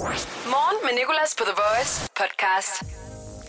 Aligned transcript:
Morgen 0.00 0.76
med 0.82 0.90
Nicolas 0.98 1.34
på 1.38 1.44
The 1.44 1.54
Voice 1.62 2.08
podcast. 2.16 2.82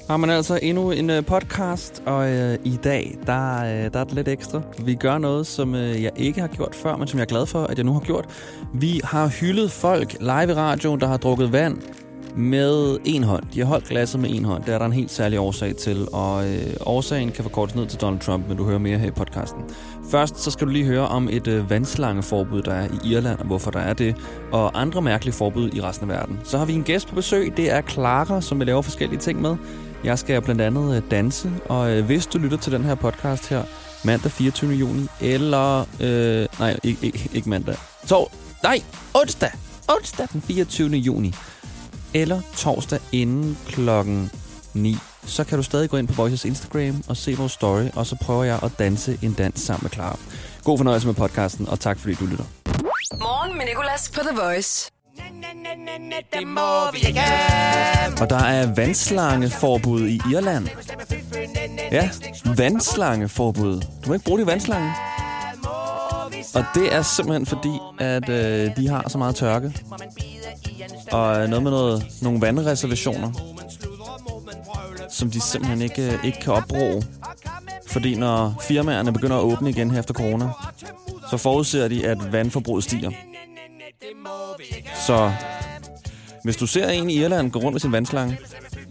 Har 0.10 0.18
man 0.18 0.30
altså 0.30 0.60
endnu 0.62 0.92
en 0.92 1.10
øh, 1.10 1.26
podcast, 1.26 2.04
og 2.06 2.30
øh, 2.30 2.60
i 2.66 2.80
dag, 2.84 3.18
der, 3.26 3.64
øh, 3.64 3.94
der 3.94 4.00
er 4.00 4.04
det 4.04 4.14
lidt 4.14 4.28
ekstra. 4.28 4.62
Vi 4.80 4.96
gør 4.96 5.18
noget, 5.18 5.48
som 5.48 5.76
øh, 5.76 6.04
jeg 6.04 6.12
ikke 6.16 6.42
har 6.42 6.48
gjort 6.48 6.76
før, 6.76 6.96
men 6.96 7.08
som 7.08 7.20
jeg 7.20 7.24
er 7.24 7.28
glad 7.28 7.46
for, 7.46 7.64
at 7.64 7.78
jeg 7.78 7.86
nu 7.86 7.94
har 7.94 8.00
gjort. 8.00 8.26
Vi 8.74 9.02
har 9.04 9.28
hyldet 9.28 9.72
folk 9.72 10.14
live 10.20 10.52
i 10.52 10.54
radioen, 10.54 11.00
der 11.00 11.08
har 11.08 11.18
drukket 11.18 11.52
vand 11.52 11.82
med 12.36 12.98
en 13.06 13.24
hånd. 13.24 13.44
De 13.54 13.60
har 13.60 13.66
holdt 13.66 13.86
glasset 13.86 14.22
med 14.22 14.30
en 14.30 14.46
hånd. 14.46 14.64
Det 14.64 14.74
er 14.74 14.78
der 14.78 14.86
en 14.86 14.94
helt 14.94 15.12
særlig 15.12 15.40
årsag 15.40 15.76
til, 15.76 16.08
og 16.14 16.50
øh, 16.50 16.74
årsagen 16.86 17.32
kan 17.32 17.44
forkortes 17.44 17.76
ned 17.76 17.88
til 17.88 18.02
Donald 18.02 18.22
Trump, 18.22 18.48
men 18.48 18.58
du 18.58 18.64
hører 18.66 18.80
mere 18.80 18.98
her 18.98 19.08
i 19.08 19.12
podcasten. 19.12 19.62
Først 20.10 20.40
så 20.40 20.52
skal 20.52 20.68
du 20.68 20.72
lige 20.72 20.86
høre 20.86 21.08
om 21.08 21.30
et 21.32 21.48
øh, 21.48 21.70
vandslangeforbud, 21.70 22.62
der 22.62 22.74
er 22.74 22.88
i 22.88 23.10
Irland, 23.10 23.40
og 23.40 23.46
hvorfor 23.46 23.72
der 23.72 23.80
er 23.80 23.94
det, 23.94 24.16
og 24.52 24.82
andre 24.82 25.02
mærkelige 25.02 25.34
forbud 25.34 25.70
i 25.74 25.82
resten 25.82 26.12
af 26.12 26.18
verden. 26.18 26.40
Så 26.44 26.58
har 26.58 26.66
vi 26.66 26.74
en 26.74 26.84
gæst 26.84 27.08
på 27.08 27.16
besøg, 27.16 27.58
det 27.58 27.72
er 27.72 27.82
Clara, 27.82 28.42
som 28.42 28.60
vi 28.60 28.66
laver 28.66 28.82
forskellige 28.82 29.20
ting 29.20 29.42
med. 29.42 29.56
Jeg 30.04 30.20
skal 30.20 30.42
blandt 30.42 30.62
andet 30.62 30.96
øh, 30.96 31.12
danse, 31.12 31.52
og 31.70 31.92
øh, 31.92 32.06
hvis 32.06 32.26
du 32.28 32.38
lytter 32.38 32.58
til 32.58 32.72
den 32.72 32.84
her 32.84 32.96
podcast 32.96 33.50
her, 33.50 33.64
mandag 34.06 34.32
24. 34.32 34.74
juni, 34.74 35.08
eller... 35.22 35.86
Øh, 36.00 36.48
nej, 36.60 36.80
ikke, 36.84 37.06
ikke, 37.06 37.30
ikke 37.34 37.50
mandag. 37.50 37.76
Så, 38.06 38.32
nej, 38.64 38.82
onsdag! 39.14 39.50
Onsdag 39.88 40.28
den 40.34 40.42
24. 40.42 40.90
juni 40.90 41.34
eller 42.14 42.42
torsdag 42.58 43.00
inden 43.12 43.58
klokken 43.68 44.32
9. 44.74 44.98
Så 45.26 45.44
kan 45.44 45.58
du 45.58 45.64
stadig 45.64 45.90
gå 45.90 45.98
ind 45.98 46.08
på 46.08 46.14
Voices 46.14 46.46
Instagram 46.46 47.04
og 47.08 47.18
se 47.18 47.34
vores 47.34 47.52
story, 47.52 47.86
og 47.94 48.06
så 48.06 48.16
prøver 48.16 48.44
jeg 48.44 48.60
at 48.64 48.72
danse 48.80 49.18
en 49.22 49.34
dans 49.34 49.60
sammen 49.62 49.84
med 49.84 49.92
Clara. 49.92 50.18
God 50.64 50.78
fornøjelse 50.78 51.08
med 51.08 51.16
podcasten, 51.16 51.68
og 51.70 51.80
tak 51.80 52.00
fordi 52.00 52.14
du 52.14 52.26
lytter. 52.26 52.46
Morgen 53.20 53.58
med 53.58 53.66
Nicolas 53.66 54.12
på 54.16 54.20
The 54.20 54.42
Voice. 54.42 54.92
Og 58.22 58.30
der 58.30 58.44
er 58.44 58.76
vandslangeforbud 58.76 60.08
i 60.08 60.22
Irland. 60.32 60.68
Ja, 61.92 62.10
vandslangeforbud. 62.58 63.82
Du 63.82 64.08
må 64.08 64.14
ikke 64.14 64.26
bruge 64.26 64.40
de 64.40 64.48
vandslange. 64.48 64.94
Og 66.56 66.66
det 66.76 66.94
er 66.94 67.02
simpelthen 67.02 67.46
fordi, 67.46 67.80
at 68.00 68.30
øh, 68.30 68.76
de 68.78 68.88
har 68.88 69.10
så 69.10 69.18
meget 69.18 69.36
tørke. 69.36 69.74
Og 71.12 71.50
noget 71.50 71.64
med 71.64 71.72
noget, 71.72 72.06
nogle 72.22 72.42
vandreservationer, 72.42 73.32
som 75.12 75.32
de 75.32 75.42
simpelthen 75.42 75.82
ikke, 75.82 76.14
øh, 76.14 76.26
ikke 76.26 76.40
kan 76.40 76.54
opbruge. 76.54 77.04
Fordi 77.88 78.16
når 78.16 78.56
firmaerne 78.62 79.14
begynder 79.14 79.38
at 79.38 79.44
åbne 79.44 79.70
igen 79.70 79.92
her 79.92 80.00
efter 80.00 80.14
corona, 80.14 80.50
så 81.30 81.38
forudser 81.38 81.88
de, 81.88 82.08
at 82.08 82.32
vandforbruget 82.32 82.84
stiger. 82.84 83.12
Så 85.06 85.32
hvis 86.44 86.58
du 86.58 86.68
ser 86.68 86.90
en 86.90 87.10
i 87.10 87.14
Irland 87.14 87.52
gå 87.52 87.60
rundt 87.60 87.74
med 87.74 87.80
sin 87.80 87.92
vandslange 87.92 88.40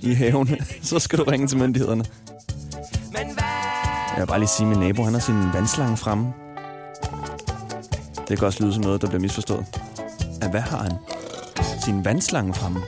i 0.01 0.15
haven, 0.15 0.48
så 0.83 0.98
skal 0.98 1.19
du 1.19 1.25
ringe 1.25 1.47
til 1.47 1.59
myndighederne. 1.59 2.05
Jeg 4.17 4.19
vil 4.19 4.27
bare 4.27 4.39
lige 4.39 4.48
sige, 4.48 4.71
at 4.71 4.77
min 4.77 4.89
nabo 4.89 5.03
han 5.03 5.13
har 5.13 5.21
sin 5.21 5.53
vandslange 5.55 5.97
fremme. 5.97 6.33
Det 8.29 8.39
kan 8.39 8.47
også 8.47 8.63
lyde 8.63 8.75
som 8.75 8.83
noget, 8.83 9.03
der 9.03 9.09
bliver 9.09 9.21
misforstået. 9.21 9.67
At 10.43 10.51
hvad 10.51 10.61
har 10.61 10.83
han? 10.83 10.93
Sin 11.85 12.05
vandslange 12.05 12.55
fremme. 12.55 12.81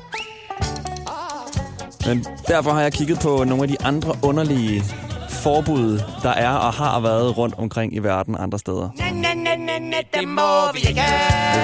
Men 2.06 2.26
derfor 2.48 2.70
har 2.70 2.80
jeg 2.80 2.92
kigget 2.92 3.18
på 3.20 3.44
nogle 3.44 3.62
af 3.62 3.68
de 3.68 3.76
andre 3.80 4.14
underlige 4.22 4.82
forbud, 5.28 6.00
der 6.22 6.30
er 6.30 6.50
og 6.50 6.72
har 6.72 7.00
været 7.00 7.38
rundt 7.38 7.54
omkring 7.58 7.94
i 7.94 7.98
verden 7.98 8.36
andre 8.38 8.58
steder. 8.58 8.88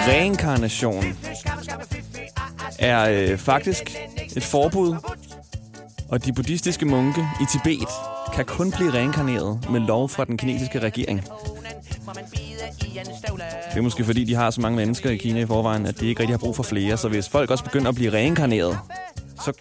Reinkarnation 0.08 1.04
er 2.78 3.10
øh, 3.10 3.38
faktisk 3.38 3.96
et 4.36 4.44
forbud, 4.44 4.96
og 6.08 6.24
de 6.24 6.32
buddhistiske 6.32 6.86
munke 6.86 7.20
i 7.40 7.44
Tibet 7.52 7.88
kan 8.34 8.44
kun 8.44 8.70
blive 8.72 8.90
reinkarneret 8.94 9.70
med 9.70 9.80
lov 9.80 10.08
fra 10.08 10.24
den 10.24 10.36
kinesiske 10.36 10.78
regering. 10.78 11.24
Det 13.70 13.76
er 13.76 13.80
måske 13.80 14.04
fordi, 14.04 14.24
de 14.24 14.34
har 14.34 14.50
så 14.50 14.60
mange 14.60 14.76
mennesker 14.76 15.10
i 15.10 15.16
Kina 15.16 15.40
i 15.40 15.46
forvejen, 15.46 15.86
at 15.86 16.00
de 16.00 16.06
ikke 16.06 16.20
rigtig 16.20 16.32
har 16.32 16.38
brug 16.38 16.56
for 16.56 16.62
flere. 16.62 16.96
Så 16.96 17.08
hvis 17.08 17.28
folk 17.28 17.50
også 17.50 17.64
begynder 17.64 17.88
at 17.88 17.94
blive 17.94 18.12
reinkarneret, 18.12 18.78
så, 19.44 19.52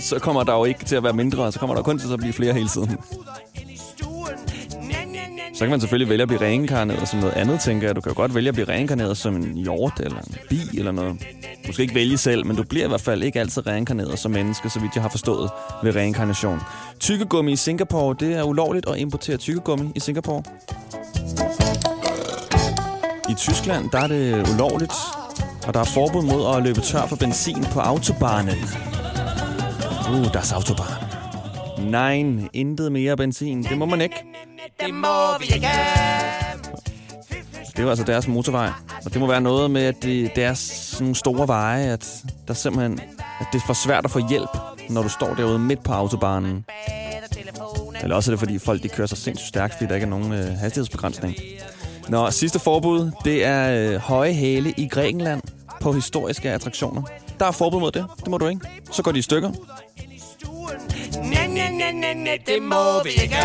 så 0.00 0.18
kommer 0.18 0.44
der 0.44 0.52
jo 0.52 0.64
ikke 0.64 0.84
til 0.84 0.96
at 0.96 1.02
være 1.02 1.12
mindre, 1.12 1.52
så 1.52 1.58
kommer 1.58 1.76
der 1.76 1.82
kun 1.82 1.98
til 1.98 2.12
at 2.12 2.18
blive 2.18 2.32
flere 2.32 2.52
hele 2.52 2.68
tiden. 2.68 2.98
Så 5.54 5.60
kan 5.60 5.70
man 5.70 5.80
selvfølgelig 5.80 6.08
vælge 6.08 6.22
at 6.22 6.28
blive 6.28 6.40
reinkarneret 6.40 7.08
som 7.08 7.18
noget 7.18 7.34
andet, 7.34 7.60
tænker 7.60 7.88
jeg. 7.88 7.96
Du 7.96 8.00
kan 8.00 8.12
jo 8.12 8.16
godt 8.16 8.34
vælge 8.34 8.48
at 8.48 8.54
blive 8.54 8.68
reinkarneret 8.68 9.16
som 9.16 9.36
en 9.36 9.56
hjort 9.56 10.00
eller 10.00 10.18
en 10.18 10.34
bi 10.48 10.60
eller 10.78 10.92
noget. 10.92 11.16
Du 11.66 11.72
skal 11.72 11.82
ikke 11.82 11.94
vælge 11.94 12.18
selv, 12.18 12.46
men 12.46 12.56
du 12.56 12.62
bliver 12.62 12.84
i 12.84 12.88
hvert 12.88 13.00
fald 13.00 13.22
ikke 13.22 13.40
altid 13.40 13.66
reinkarneret 13.66 14.18
som 14.18 14.32
menneske, 14.32 14.70
så 14.70 14.80
vidt 14.80 14.94
jeg 14.94 15.02
har 15.02 15.08
forstået 15.08 15.50
ved 15.82 15.96
reinkarnation. 15.96 16.60
Tykkegummi 17.00 17.52
i 17.52 17.56
Singapore, 17.56 18.16
det 18.20 18.36
er 18.36 18.42
ulovligt 18.42 18.88
at 18.88 18.98
importere 18.98 19.36
tykkegummi 19.36 19.92
i 19.94 20.00
Singapore. 20.00 20.42
I 23.30 23.34
Tyskland, 23.34 23.90
der 23.90 23.98
er 23.98 24.06
det 24.06 24.48
ulovligt, 24.54 24.94
og 25.66 25.74
der 25.74 25.80
er 25.80 25.84
forbud 25.84 26.22
mod 26.22 26.56
at 26.56 26.62
løbe 26.62 26.80
tør 26.80 27.06
for 27.06 27.16
benzin 27.16 27.64
på 27.72 27.80
autobahnen. 27.80 28.54
Uh, 30.10 30.32
das 30.34 30.52
Autobahn. 30.52 31.04
Nej, 31.78 32.24
intet 32.52 32.92
mere 32.92 33.16
benzin. 33.16 33.62
Det 33.62 33.78
må 33.78 33.86
man 33.86 34.00
ikke. 34.00 34.24
Det 34.80 34.94
må 34.94 35.38
vi 35.40 35.44
ikke. 35.54 35.68
Det 37.66 37.78
er 37.78 37.82
jo 37.82 37.88
altså 37.88 38.04
deres 38.04 38.28
motorvej. 38.28 38.70
Og 39.04 39.12
det 39.12 39.20
må 39.20 39.26
være 39.26 39.40
noget 39.40 39.70
med, 39.70 39.82
at 39.82 39.94
det, 40.02 40.36
det 40.36 40.44
er 40.44 40.54
sådan 40.54 41.04
nogle 41.04 41.14
store 41.14 41.48
veje, 41.48 41.92
at, 41.92 42.24
der 42.48 42.54
simpelthen, 42.54 43.00
at 43.40 43.46
det 43.52 43.62
er 43.62 43.66
for 43.66 43.72
svært 43.72 44.04
at 44.04 44.10
få 44.10 44.28
hjælp, 44.28 44.50
når 44.88 45.02
du 45.02 45.08
står 45.08 45.34
derude 45.34 45.58
midt 45.58 45.82
på 45.84 45.92
autobanen. 45.92 46.64
Eller 48.02 48.16
også 48.16 48.30
er 48.30 48.32
det, 48.32 48.38
fordi 48.38 48.58
folk 48.58 48.82
de 48.82 48.88
kører 48.88 49.06
så 49.06 49.16
sindssygt 49.16 49.48
stærkt, 49.48 49.74
fordi 49.74 49.88
der 49.88 49.94
ikke 49.94 50.04
er 50.04 50.10
nogen 50.10 50.32
øh, 50.32 50.58
hastighedsbegrænsning. 50.58 51.34
Nå, 52.08 52.30
sidste 52.30 52.58
forbud, 52.58 53.10
det 53.24 53.44
er 53.44 53.92
øh, 53.92 54.00
høje 54.00 54.32
hæle 54.32 54.74
i 54.76 54.88
Grækenland 54.88 55.42
på 55.80 55.92
historiske 55.92 56.50
attraktioner. 56.50 57.02
Der 57.38 57.46
er 57.46 57.50
forbud 57.50 57.80
mod 57.80 57.92
det. 57.92 58.06
Det 58.20 58.28
må 58.28 58.38
du 58.38 58.46
ikke. 58.46 58.60
Så 58.92 59.02
går 59.02 59.12
de 59.12 59.18
i 59.18 59.22
stykker. 59.22 59.50
Det 62.46 62.62
må 62.62 63.02
vi 63.04 63.10
ikke. 63.10 63.36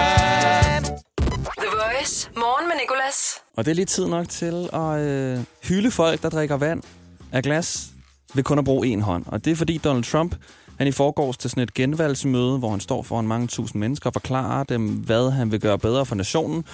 The 1.57 1.69
Voice. 1.74 2.29
Morgen 2.35 2.68
med 2.68 2.75
Nicolas. 2.81 3.38
Og 3.57 3.66
det 3.66 3.72
er 3.72 3.75
lige 3.75 3.85
tid 3.85 4.07
nok 4.07 4.29
til 4.29 4.69
at 4.74 5.00
øh, 5.00 5.40
hylde 5.63 5.91
folk, 5.91 6.22
der 6.22 6.29
drikker 6.29 6.57
vand 6.57 6.84
af 7.31 7.44
glas 7.44 7.88
ved 8.34 8.44
kun 8.44 8.59
at 8.59 8.66
bruge 8.66 8.88
en 8.88 9.02
hånd. 9.02 9.25
Og 9.28 9.46
det 9.46 9.52
er 9.52 9.56
fordi 9.56 9.78
Donald 9.78 10.03
Trump, 10.03 10.35
han 10.81 10.88
i 10.88 10.92
forgårs 10.92 11.38
til 11.38 11.50
sådan 11.50 11.64
et 11.64 11.74
genvalgsmøde, 11.74 12.58
hvor 12.58 12.69
han 12.69 12.80
står 12.80 13.03
foran 13.03 13.28
mange 13.28 13.47
tusind 13.47 13.80
mennesker 13.80 14.09
og 14.09 14.14
forklarer 14.14 14.64
dem, 14.64 14.88
hvad 14.88 15.31
han 15.31 15.52
vil 15.52 15.59
gøre 15.59 15.80
bedre 15.80 16.06
for 16.06 16.16
nationen. 16.16 16.66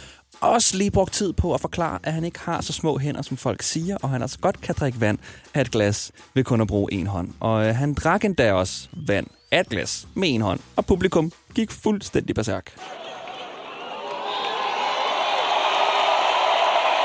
Også 0.41 0.77
lige 0.77 0.91
brugt 0.91 1.13
tid 1.13 1.33
på 1.33 1.53
at 1.53 1.61
forklare, 1.61 1.99
at 2.03 2.13
han 2.13 2.23
ikke 2.23 2.39
har 2.39 2.61
så 2.61 2.73
små 2.73 2.97
hænder, 2.97 3.21
som 3.21 3.37
folk 3.37 3.61
siger, 3.61 3.97
og 4.01 4.09
han 4.09 4.21
altså 4.21 4.39
godt 4.39 4.61
kan 4.61 4.75
drikke 4.79 5.01
vand 5.01 5.17
af 5.53 5.61
et 5.61 5.71
glas 5.71 6.11
ved 6.33 6.43
kun 6.43 6.61
at 6.61 6.67
bruge 6.67 6.93
en 6.93 7.07
hånd. 7.07 7.29
Og 7.39 7.67
øh, 7.67 7.75
han 7.75 7.93
drak 7.93 8.25
endda 8.25 8.53
også 8.53 8.87
vand 9.07 9.27
af 9.51 9.59
et 9.59 9.69
glas 9.69 10.07
med 10.13 10.29
en 10.33 10.41
hånd, 10.41 10.59
og 10.75 10.85
publikum 10.85 11.31
gik 11.55 11.71
fuldstændig 11.71 12.35
berserk. 12.35 12.75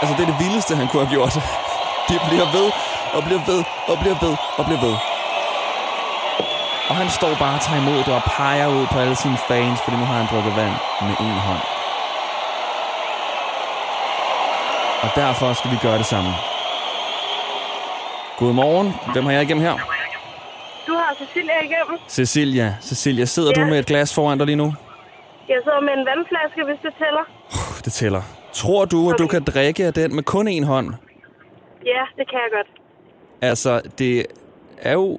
Altså, 0.02 0.16
det 0.16 0.28
er 0.28 0.38
det 0.38 0.46
vildeste, 0.46 0.76
han 0.76 0.88
kunne 0.88 1.06
have 1.06 1.14
gjort. 1.14 1.34
De 2.08 2.18
bliver 2.28 2.52
ved, 2.52 2.70
og 3.14 3.22
bliver 3.24 3.42
ved, 3.46 3.64
og 3.88 3.98
bliver 4.02 4.18
ved, 4.24 4.36
og 4.58 4.64
bliver 4.64 4.80
ved. 4.80 5.11
Og 6.88 6.94
han 6.96 7.08
står 7.18 7.32
bare 7.42 7.54
og 7.58 7.60
tager 7.66 7.80
imod 7.82 7.98
det 8.06 8.14
og 8.18 8.22
peger 8.36 8.68
ud 8.76 8.86
på 8.92 8.98
alle 8.98 9.16
sine 9.16 9.38
fans, 9.48 9.78
fordi 9.84 9.96
nu 9.96 10.04
har 10.04 10.16
han 10.20 10.26
drukket 10.32 10.56
vand 10.56 10.74
med 11.06 11.14
en 11.26 11.38
hånd. 11.48 11.62
Og 15.04 15.10
derfor 15.22 15.52
skal 15.52 15.70
vi 15.70 15.76
gøre 15.82 15.98
det 15.98 16.06
sammen. 16.06 16.32
Godmorgen. 18.38 18.88
Hvem 19.12 19.24
har 19.24 19.32
jeg 19.32 19.42
igennem 19.42 19.64
her? 19.64 19.76
Du 20.86 20.92
har 20.92 21.14
Cecilia 21.18 21.58
igennem. 21.62 21.98
Cecilia. 22.08 22.74
Cecilia, 22.82 23.24
sidder 23.24 23.52
Ja. 23.56 23.62
du 23.62 23.66
med 23.70 23.78
et 23.78 23.86
glas 23.86 24.14
foran 24.14 24.38
dig 24.38 24.46
lige 24.46 24.56
nu? 24.56 24.74
Jeg 25.48 25.58
sidder 25.64 25.80
med 25.80 25.92
en 25.92 26.06
vandflaske, 26.06 26.64
hvis 26.64 26.78
det 26.82 26.92
tæller. 26.98 27.24
Det 27.84 27.92
tæller. 27.92 28.22
Tror 28.52 28.84
du, 28.84 29.10
at 29.10 29.18
du 29.18 29.26
kan 29.26 29.44
drikke 29.44 29.86
af 29.86 29.94
den 29.94 30.14
med 30.14 30.22
kun 30.22 30.48
en 30.48 30.64
hånd? 30.64 30.94
Ja, 31.86 32.02
det 32.16 32.30
kan 32.30 32.38
jeg 32.44 32.50
godt. 32.52 32.66
Altså, 33.42 33.80
det 33.98 34.26
er 34.82 34.92
jo 34.92 35.18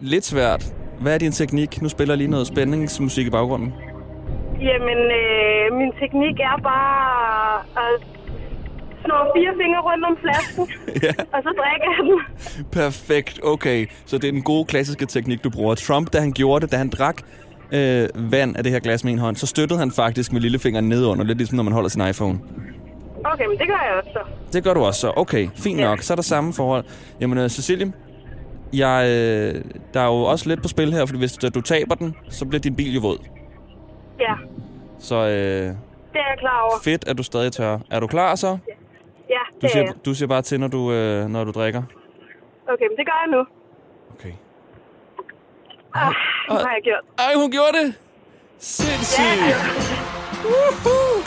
lidt 0.00 0.24
svært. 0.24 0.64
Hvad 1.02 1.14
er 1.14 1.18
din 1.18 1.32
teknik? 1.32 1.82
Nu 1.82 1.88
spiller 1.88 2.14
lige 2.14 2.30
noget 2.30 2.46
spændingsmusik 2.46 3.26
i 3.26 3.30
baggrunden. 3.30 3.72
Jamen, 4.60 4.98
øh, 5.20 5.78
min 5.78 5.92
teknik 6.00 6.40
er 6.40 6.60
bare 6.62 7.58
at 7.76 8.00
snå 9.04 9.14
fire 9.36 9.52
fingre 9.60 9.80
rundt 9.80 10.04
om 10.04 10.16
flasken, 10.22 10.68
ja. 11.06 11.12
og 11.36 11.42
så 11.42 11.50
drikker 11.60 11.88
jeg 11.96 12.04
den. 12.10 12.20
Perfekt, 12.72 13.40
okay. 13.44 13.86
Så 14.06 14.18
det 14.18 14.28
er 14.28 14.32
den 14.32 14.42
gode 14.42 14.64
klassiske 14.64 15.06
teknik, 15.06 15.44
du 15.44 15.50
bruger. 15.50 15.74
Trump, 15.74 16.12
da 16.12 16.18
han 16.20 16.32
gjorde 16.32 16.62
det, 16.62 16.72
da 16.72 16.76
han 16.76 16.88
drak 16.88 17.16
øh, 17.72 18.08
vand 18.32 18.56
af 18.56 18.62
det 18.62 18.72
her 18.72 18.78
glas 18.80 19.04
med 19.04 19.12
en 19.12 19.18
hånd, 19.18 19.36
så 19.36 19.46
støttede 19.46 19.78
han 19.78 19.90
faktisk 19.90 20.32
med 20.32 20.40
lillefingeren 20.40 20.88
nedunder, 20.88 21.24
lidt 21.24 21.38
ligesom 21.38 21.56
når 21.56 21.62
man 21.62 21.72
holder 21.72 21.88
sin 21.88 22.08
iPhone. 22.08 22.38
Okay, 23.24 23.46
men 23.46 23.58
det 23.58 23.66
gør 23.66 23.80
jeg 23.88 23.94
også 24.02 24.10
så. 24.12 24.20
Det 24.52 24.64
gør 24.64 24.74
du 24.74 24.80
også 24.80 25.00
så. 25.00 25.12
Okay, 25.16 25.48
fint 25.56 25.80
Ja. 25.80 25.84
nok. 25.84 26.00
Så 26.02 26.12
er 26.12 26.14
der 26.14 26.22
samme 26.22 26.52
forhold. 26.52 26.84
Jamen, 27.20 27.38
uh, 27.38 27.48
Cecilie, 27.48 27.92
jeg, 28.72 29.06
øh, 29.08 29.64
der 29.94 30.00
er 30.00 30.06
jo 30.06 30.14
også 30.22 30.48
lidt 30.48 30.62
på 30.62 30.68
spil 30.68 30.92
her, 30.92 31.06
fordi 31.06 31.18
hvis 31.18 31.32
du 31.32 31.60
taber 31.60 31.94
den, 31.94 32.16
så 32.28 32.44
bliver 32.46 32.60
din 32.60 32.76
bil 32.76 32.94
jo 32.94 33.00
våd. 33.00 33.18
Ja, 34.20 34.34
Så 34.98 35.14
øh, 35.16 35.22
det 35.26 35.30
er 35.34 35.72
jeg 36.14 36.36
klar 36.38 36.60
over. 36.60 36.80
fedt, 36.84 37.08
at 37.08 37.18
du 37.18 37.22
stadig 37.22 37.52
tør. 37.52 37.78
Er 37.90 38.00
du 38.00 38.06
klar 38.06 38.34
så? 38.34 38.46
Ja, 39.28 39.34
Du 39.52 39.56
det 39.60 39.64
er 39.64 39.68
siger, 39.68 39.84
jeg. 39.84 39.94
du 40.04 40.14
siger 40.14 40.28
bare 40.28 40.42
til, 40.42 40.60
når 40.60 40.68
du, 40.68 40.92
øh, 40.92 41.28
når 41.28 41.44
du 41.44 41.50
drikker. 41.50 41.82
Okay, 42.68 42.84
men 42.90 42.96
det 42.98 43.06
gør 43.06 43.24
jeg 43.26 43.30
nu. 43.38 43.46
Okay. 44.14 44.32
Ah, 45.94 46.12
hvad 46.48 46.56
har 46.56 46.72
jeg 46.74 46.82
gjort? 46.84 47.04
Ej, 47.18 47.32
hun 47.36 47.50
gjorde 47.50 47.72
det! 47.84 47.94
Sindssygt! 48.58 49.56
Woohoo! 50.44 51.22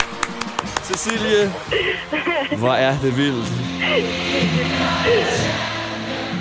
Cecilie, 0.82 1.46
hvor 2.58 2.72
er 2.72 2.90
det 3.02 3.16
vildt. 3.16 3.48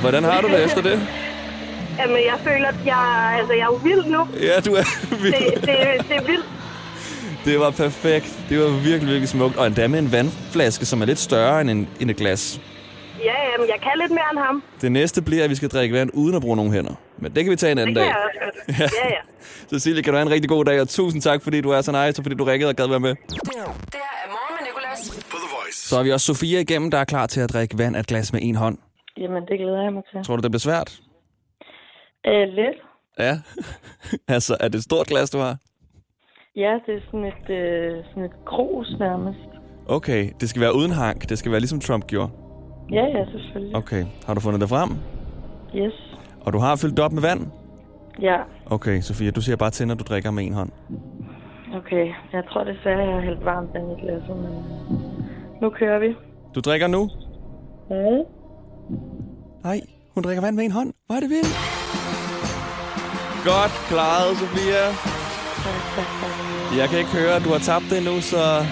Hvordan 0.06 0.24
har 0.24 0.42
du 0.42 0.48
det 0.48 0.64
efter 0.66 0.82
det? 0.82 1.08
Jamen, 2.00 2.16
jeg 2.18 2.38
føler, 2.44 2.68
at 2.68 2.76
jeg, 2.86 3.36
altså, 3.40 3.54
jeg 3.54 3.64
er 3.64 3.84
vild 3.84 4.06
nu. 4.06 4.28
Ja, 4.42 4.60
du 4.60 4.74
er 4.74 4.84
Det, 5.10 5.24
vild. 5.24 5.34
det, 5.34 5.66
det 6.10 6.16
er 6.18 6.24
vildt. 6.26 6.46
Det 7.46 7.60
var 7.60 7.70
perfekt. 7.72 8.40
Det 8.50 8.60
var 8.60 8.68
virkelig, 8.68 9.08
virkelig 9.08 9.30
smukt. 9.30 9.58
Og 9.58 9.68
endda 9.68 9.88
med 9.88 10.00
en 10.00 10.12
vandflaske, 10.12 10.86
som 10.86 11.02
er 11.02 11.06
lidt 11.06 11.20
større 11.20 11.62
end, 11.62 11.70
en, 11.70 11.88
end 12.00 12.10
et 12.12 12.16
glas. 12.18 12.62
Ja, 13.24 13.34
jamen, 13.52 13.68
jeg 13.68 13.76
kan 13.84 13.92
lidt 14.02 14.12
mere 14.12 14.24
end 14.32 14.40
ham. 14.40 14.64
Det 14.82 14.92
næste 14.92 15.22
bliver, 15.22 15.44
at 15.44 15.50
vi 15.50 15.56
skal 15.56 15.70
drikke 15.70 15.96
vand 15.96 16.10
uden 16.14 16.36
at 16.36 16.42
bruge 16.42 16.56
nogen 16.56 16.74
hænder. 16.74 16.94
Men 17.18 17.36
det 17.36 17.44
kan 17.44 17.52
vi 17.52 17.56
tage 17.56 17.72
en 17.72 17.78
Det 17.78 17.82
anden 17.82 17.96
kan 17.96 18.04
dag. 18.04 18.10
jeg 18.10 18.18
også 18.26 18.40
godt. 18.78 18.94
Ja, 19.04 19.08
ja. 19.10 19.22
Cecilie, 19.78 20.04
kan 20.04 20.14
du 20.14 20.18
have 20.18 20.26
en 20.28 20.32
rigtig 20.32 20.50
god 20.50 20.66
dag, 20.66 20.82
og 20.82 20.90
tusind 20.90 21.22
tak, 21.22 21.44
fordi 21.44 21.62
du 21.62 21.70
er 21.70 21.82
så 21.82 21.92
nice, 21.92 22.20
og 22.20 22.24
fordi 22.24 22.36
du 22.36 22.44
ringede 22.44 22.70
og 22.70 22.76
gad 22.76 22.88
være 22.88 23.00
med. 23.00 23.10
Det 23.10 23.18
her 23.30 24.00
er 24.26 24.30
morgen 24.30 24.56
med 24.60 24.68
Nicolas. 24.68 25.24
På 25.32 25.38
The 25.38 25.56
Voice. 25.64 25.88
Så 25.90 25.96
har 25.96 26.04
vi 26.04 26.12
også 26.12 26.26
Sofia 26.26 26.60
igennem, 26.60 26.92
der 26.92 26.98
er 26.98 27.04
klar 27.06 27.26
til 27.28 27.40
at 27.42 27.54
drikke 27.54 27.78
vand 27.78 27.96
af 27.96 28.00
et 28.00 28.08
glas 28.08 28.34
med 28.34 28.40
en 28.44 28.56
hånd. 28.56 28.78
Jamen, 29.18 29.44
det 29.48 29.60
glæder 29.60 29.82
jeg 29.84 29.94
mig 29.94 30.04
til. 30.12 30.24
Tror 30.24 30.36
du, 30.36 30.42
det 30.42 30.52
bliver 30.52 30.60
svært? 30.70 31.00
Øh, 32.28 32.48
lidt. 32.48 32.78
Ja. 33.20 33.34
altså, 34.36 34.58
er 34.60 34.68
det 34.68 34.76
et 34.76 34.84
stort 34.84 35.08
glas, 35.08 35.30
du 35.30 35.38
har? 35.38 35.58
Ja, 36.56 36.80
det 36.86 36.96
er 36.96 37.02
sådan 37.06 37.26
et, 37.26 37.50
øh, 37.50 38.04
sådan 38.10 38.24
et 38.24 38.46
krus 38.46 38.96
nærmest. 39.00 39.40
Okay, 39.88 40.30
det 40.40 40.50
skal 40.50 40.62
være 40.62 40.76
uden 40.76 40.92
hank. 40.92 41.30
Det 41.30 41.38
skal 41.38 41.52
være 41.52 41.60
ligesom 41.60 41.80
Trump 41.80 42.08
gjorde. 42.08 42.32
Ja, 42.92 43.06
ja, 43.18 43.26
selvfølgelig. 43.32 43.76
Okay, 43.76 44.06
har 44.28 44.34
du 44.34 44.40
fundet 44.40 44.62
det 44.62 44.70
frem? 44.70 44.90
Yes. 45.76 46.16
Og 46.42 46.54
du 46.54 46.58
har 46.58 46.76
fyldt 46.76 46.98
det 46.98 47.06
op 47.06 47.12
med 47.12 47.22
vand? 47.22 47.42
Ja, 48.22 48.38
Okay, 48.72 49.02
Sofia, 49.02 49.32
du 49.32 49.42
siger 49.42 49.56
bare 49.56 49.70
til, 49.70 49.88
når 49.88 49.96
du 49.96 50.04
drikker 50.04 50.32
med 50.32 50.44
en 50.44 50.54
hånd. 50.54 50.70
okay. 51.76 52.14
Jeg 52.34 52.44
tror 52.50 52.64
desværre, 52.64 53.00
jeg 53.00 53.14
har 53.14 53.22
hældt 53.22 53.46
varmt 53.46 53.74
vand 53.74 53.92
i 53.92 54.02
glasset, 54.02 54.38
men 54.38 54.54
nu 55.62 55.70
kører 55.70 56.00
vi. 56.00 56.16
Du 56.56 56.60
drikker 56.60 56.88
nu? 56.88 57.10
Mm. 57.90 58.24
Nej, 59.64 59.82
hun 60.14 60.24
drikker 60.24 60.42
vand 60.42 60.56
med 60.56 60.66
en 60.66 60.72
hånd. 60.72 60.94
Hvor 61.06 61.16
er 61.16 61.20
det 61.20 61.30
vildt. 61.30 61.56
Godt 63.46 63.72
klaret, 63.90 64.38
Sofia. 64.38 64.84
Jeg 66.80 66.90
kan 66.90 67.00
ikke 67.00 67.12
høre, 67.12 67.36
at 67.36 67.44
du 67.44 67.50
har 67.50 67.60
tabt 67.60 67.86
det 67.90 67.98
endnu, 67.98 68.22
så 68.22 68.66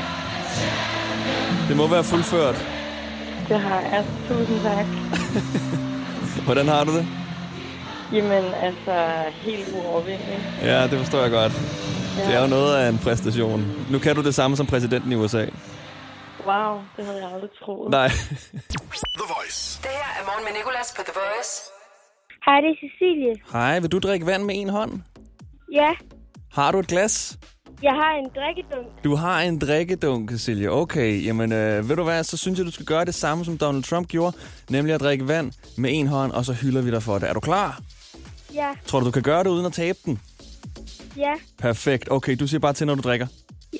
det 1.68 1.77
må 1.77 1.88
være 1.88 2.04
fuldført. 2.04 2.56
Det 3.50 3.60
har 3.60 3.80
jeg. 3.80 4.06
Tusind 4.30 4.60
tak. 4.62 4.86
Hvordan 6.45 6.68
har 6.68 6.83
du 6.83 6.92
det? 6.98 7.07
Jamen, 8.13 8.44
altså, 8.62 8.95
helt 9.31 9.68
uovervindelig. 9.75 10.39
Ja, 10.62 10.83
det 10.88 11.00
forstår 11.00 11.21
jeg 11.21 11.31
godt. 11.31 11.51
Det 12.27 12.36
er 12.36 12.42
jo 12.42 12.48
noget 12.48 12.75
af 12.75 12.89
en 12.89 12.98
præstation. 12.98 13.65
Nu 13.92 14.00
kan 14.00 14.15
du 14.15 14.24
det 14.24 14.36
samme 14.36 14.57
som 14.57 14.65
præsidenten 14.65 15.12
i 15.12 15.15
USA. 15.15 15.45
Wow, 16.47 16.81
det 16.97 17.05
havde 17.05 17.17
jeg 17.25 17.33
aldrig 17.33 17.49
troet. 17.63 17.91
Nej. 17.91 18.07
The 19.19 19.27
Voice. 19.35 19.79
Det 19.81 19.89
her 19.91 20.21
er 20.21 20.25
morgen 20.25 20.43
med 20.45 20.53
Nicolas 20.59 20.93
på 20.97 21.01
The 21.05 21.13
Voice. 21.21 21.53
Hej, 22.45 22.61
det 22.61 22.69
er 22.69 22.75
Cecilie. 22.83 23.35
Hej, 23.51 23.79
vil 23.79 23.91
du 23.91 23.99
drikke 23.99 24.25
vand 24.25 24.43
med 24.43 24.55
en 24.61 24.69
hånd? 24.69 25.01
Ja, 25.73 25.89
Har 26.51 26.71
du 26.71 26.79
et 26.79 26.87
glas? 26.87 27.37
jeg 27.83 27.91
har 27.93 28.11
en 28.13 28.29
drikkedunk. 28.35 29.03
Du 29.03 29.15
har 29.15 29.41
en 29.41 29.59
drikkedunk, 29.59 30.31
Cecilie. 30.31 30.71
Okay, 30.71 31.25
jamen 31.25 31.51
øh, 31.51 31.89
ved 31.89 31.95
du 31.95 32.03
hvad, 32.03 32.23
så 32.23 32.37
synes 32.37 32.57
jeg, 32.59 32.65
du 32.65 32.71
skal 32.71 32.85
gøre 32.85 33.05
det 33.05 33.15
samme, 33.15 33.45
som 33.45 33.57
Donald 33.57 33.83
Trump 33.83 34.07
gjorde. 34.07 34.37
Nemlig 34.69 34.95
at 34.95 35.01
drikke 35.01 35.27
vand 35.27 35.51
med 35.77 35.89
en 35.93 36.07
hånd, 36.07 36.31
og 36.31 36.45
så 36.45 36.53
hylder 36.53 36.81
vi 36.81 36.91
dig 36.91 37.03
for 37.03 37.19
det. 37.19 37.29
Er 37.29 37.33
du 37.33 37.39
klar? 37.39 37.79
Ja, 38.53 38.69
Tror 38.85 38.99
du, 38.99 39.05
du 39.05 39.11
kan 39.11 39.23
gøre 39.23 39.43
det 39.43 39.49
uden 39.49 39.65
at 39.65 39.73
tabe 39.73 39.97
den? 40.05 40.21
ja, 41.17 41.33
Perfekt. 41.57 42.11
Okay, 42.11 42.35
du 42.39 42.47
siger 42.47 42.59
bare 42.59 42.73
til, 42.73 42.87
når 42.87 42.95
du 42.95 43.01
drikker. 43.01 43.27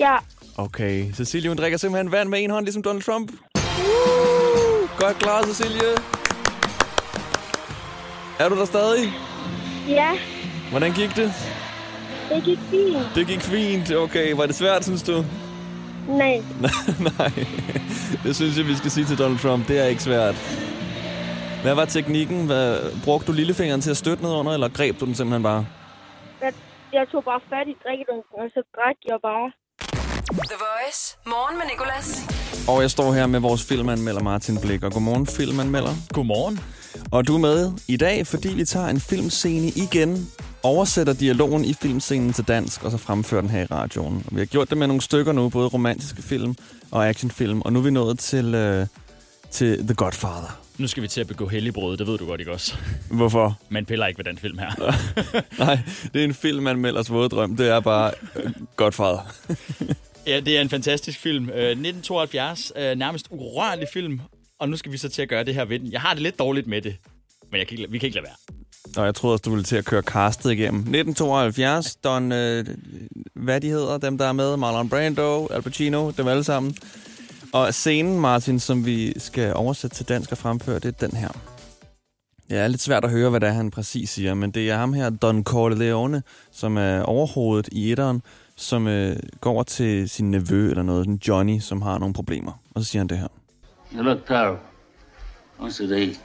ja. 0.00 0.16
Okay, 0.58 1.12
Cecilie, 1.12 1.48
hun 1.50 1.56
drikker 1.56 1.78
simpelthen 1.78 2.12
vand 2.12 2.28
med 2.28 2.44
en 2.44 2.50
hånd, 2.50 2.64
ligesom 2.64 2.82
Donald 2.82 3.02
Trump. 3.02 3.30
Uh, 3.30 4.98
godt 4.98 5.16
klaret, 5.18 5.46
Cecilie. 5.46 5.90
Er 8.38 8.48
du 8.48 8.54
der 8.58 8.64
stadig? 8.64 9.12
Ja, 9.88 10.10
Hvordan 10.70 10.92
gik 10.92 11.16
det? 11.16 11.32
det 12.30 12.44
gik 12.44 12.58
fint. 12.70 12.98
Det 13.14 13.26
gik 13.26 13.40
fint. 13.40 13.92
Okay, 13.96 14.32
var 14.32 14.46
det 14.46 14.54
svært, 14.54 14.84
synes 14.84 15.02
du? 15.02 15.24
Nej, 16.08 16.42
Nej, 17.18 17.32
det 18.24 18.36
synes 18.36 18.58
jeg, 18.58 18.66
vi 18.66 18.74
skal 18.76 18.90
sige 18.90 19.04
til 19.06 19.18
Donald 19.18 19.38
Trump. 19.38 19.68
Det 19.68 19.78
er 19.78 19.84
ikke 19.86 20.02
svært. 20.02 20.34
Hvad 21.62 21.74
var 21.74 21.84
teknikken? 21.84 22.46
Hvad, 22.46 22.78
brugte 23.04 23.26
du 23.26 23.32
lillefingeren 23.32 23.80
til 23.80 23.90
at 23.90 23.96
støtte 23.96 24.22
ned 24.22 24.32
under, 24.32 24.52
eller 24.52 24.68
greb 24.68 25.00
du 25.00 25.04
den 25.06 25.14
simpelthen 25.14 25.42
bare? 25.42 25.66
jeg, 26.42 26.52
jeg 26.92 27.06
tog 27.12 27.24
bare 27.24 27.40
fat 27.50 27.68
i 27.68 27.76
drikkedunken, 27.84 28.34
og 28.38 28.50
så 28.54 28.62
drak 28.76 28.96
jeg 29.06 29.18
bare. 29.22 29.52
The 30.32 30.56
Voice. 30.58 31.16
Morgen 31.26 31.58
med 31.58 31.66
Nicolas. 31.70 32.22
Og 32.68 32.82
jeg 32.82 32.90
står 32.90 33.12
her 33.12 33.26
med 33.26 33.40
vores 33.40 33.64
filmanmelder 33.64 34.22
Martin 34.22 34.58
Blik. 34.58 34.82
Og 34.82 34.92
godmorgen, 34.92 35.26
filmanmelder. 35.26 35.94
Godmorgen. 36.12 36.60
Og 37.10 37.26
du 37.26 37.34
er 37.34 37.38
med 37.38 37.72
i 37.88 37.96
dag, 37.96 38.26
fordi 38.26 38.48
vi 38.48 38.64
tager 38.64 38.86
en 38.86 39.00
filmscene 39.00 39.68
igen, 39.68 40.28
oversætter 40.62 41.12
dialogen 41.12 41.64
i 41.64 41.74
filmscenen 41.74 42.32
til 42.32 42.48
dansk, 42.48 42.84
og 42.84 42.90
så 42.90 42.96
fremfører 42.96 43.40
den 43.40 43.50
her 43.50 43.62
i 43.62 43.66
radioen. 43.70 44.26
Vi 44.32 44.38
har 44.38 44.46
gjort 44.46 44.70
det 44.70 44.78
med 44.78 44.86
nogle 44.86 45.02
stykker 45.02 45.32
nu, 45.32 45.48
både 45.48 45.68
romantiske 45.68 46.22
film 46.22 46.56
og 46.90 47.08
actionfilm, 47.08 47.60
og 47.60 47.72
nu 47.72 47.78
er 47.78 47.82
vi 47.82 47.90
nået 47.90 48.18
til, 48.18 48.54
øh, 48.54 48.86
til 49.50 49.86
The 49.86 49.94
Godfather. 49.94 50.58
Nu 50.78 50.86
skal 50.86 51.02
vi 51.02 51.08
til 51.08 51.20
at 51.20 51.26
begå 51.26 51.48
helligbrød, 51.48 51.96
det 51.96 52.06
ved 52.06 52.18
du 52.18 52.26
godt, 52.26 52.40
ikke 52.40 52.52
også? 52.52 52.76
Hvorfor? 53.10 53.58
Man 53.68 53.86
piller 53.86 54.06
ikke 54.06 54.18
ved 54.18 54.24
den 54.24 54.38
film 54.38 54.58
her. 54.58 54.70
Nej, 55.64 55.78
det 56.14 56.20
er 56.20 56.24
en 56.24 56.34
filmanmelders 56.34 57.10
våde 57.10 57.28
drøm. 57.28 57.56
Det 57.56 57.68
er 57.68 57.80
bare 57.80 58.12
øh, 58.36 58.50
Godfather 58.76 59.34
ja, 60.26 60.40
det 60.40 60.56
er 60.56 60.60
en 60.60 60.68
fantastisk 60.68 61.20
film. 61.20 61.44
Øh, 61.44 61.70
1972, 61.70 62.72
øh, 62.76 62.96
nærmest 62.96 63.26
urørlig 63.30 63.88
film. 63.92 64.20
Og 64.58 64.68
nu 64.68 64.76
skal 64.76 64.92
vi 64.92 64.96
så 64.96 65.08
til 65.08 65.22
at 65.22 65.28
gøre 65.28 65.44
det 65.44 65.54
her 65.54 65.64
ved 65.64 65.78
den. 65.78 65.92
Jeg 65.92 66.00
har 66.00 66.14
det 66.14 66.22
lidt 66.22 66.38
dårligt 66.38 66.66
med 66.66 66.82
det, 66.82 66.96
men 67.50 67.58
jeg 67.58 67.66
kan 67.66 67.78
ikke, 67.78 67.90
vi 67.90 67.98
kan 67.98 68.06
ikke 68.06 68.16
lade 68.16 68.26
være. 68.26 68.56
Nå, 68.96 69.04
jeg 69.04 69.14
troede 69.14 69.34
også, 69.34 69.42
du 69.42 69.50
ville 69.50 69.64
til 69.64 69.76
at 69.76 69.84
køre 69.84 70.02
castet 70.02 70.52
igennem. 70.52 70.80
1972, 70.80 71.96
Don, 71.96 72.32
øh, 72.32 72.66
hvad 73.34 73.60
de 73.60 73.68
hedder, 73.68 73.98
dem 73.98 74.18
der 74.18 74.24
er 74.24 74.32
med, 74.32 74.56
Marlon 74.56 74.88
Brando, 74.88 75.46
Al 75.46 75.62
Pacino, 75.62 76.10
dem 76.10 76.28
alle 76.28 76.44
sammen. 76.44 76.76
Og 77.52 77.74
scenen, 77.74 78.20
Martin, 78.20 78.60
som 78.60 78.86
vi 78.86 79.18
skal 79.18 79.54
oversætte 79.54 79.96
til 79.96 80.08
dansk 80.08 80.32
og 80.32 80.38
fremføre, 80.38 80.78
det 80.78 80.84
er 80.84 81.06
den 81.06 81.16
her. 81.16 81.28
Det 82.50 82.58
er 82.58 82.68
lidt 82.68 82.82
svært 82.82 83.04
at 83.04 83.10
høre, 83.10 83.30
hvad 83.30 83.40
det 83.40 83.48
er, 83.48 83.52
han 83.52 83.70
præcis 83.70 84.10
siger, 84.10 84.34
men 84.34 84.50
det 84.50 84.70
er 84.70 84.76
ham 84.76 84.92
her, 84.92 85.10
Don 85.10 85.44
Corleone, 85.44 86.22
som 86.52 86.76
er 86.76 87.02
overhovedet 87.02 87.68
i 87.72 87.92
etteren, 87.92 88.22
som 88.56 88.86
øh, 88.86 89.16
går 89.40 89.50
over 89.50 89.62
til 89.62 90.08
sin 90.08 90.30
nevø 90.30 90.70
eller 90.70 90.82
noget, 90.82 91.06
den 91.06 91.20
Johnny, 91.28 91.58
som 91.58 91.82
har 91.82 91.98
nogle 91.98 92.14
problemer. 92.14 92.52
Og 92.74 92.82
så 92.82 92.88
siger 92.90 93.00
han 93.00 93.08
det 93.08 93.18
her. 93.18 93.28
You 93.94 94.02
look 94.02 94.26
terrible. 94.26 94.60
I 95.58 95.62
want 95.62 95.76
you 95.76 95.86
to 95.86 95.94
eat. 95.94 96.20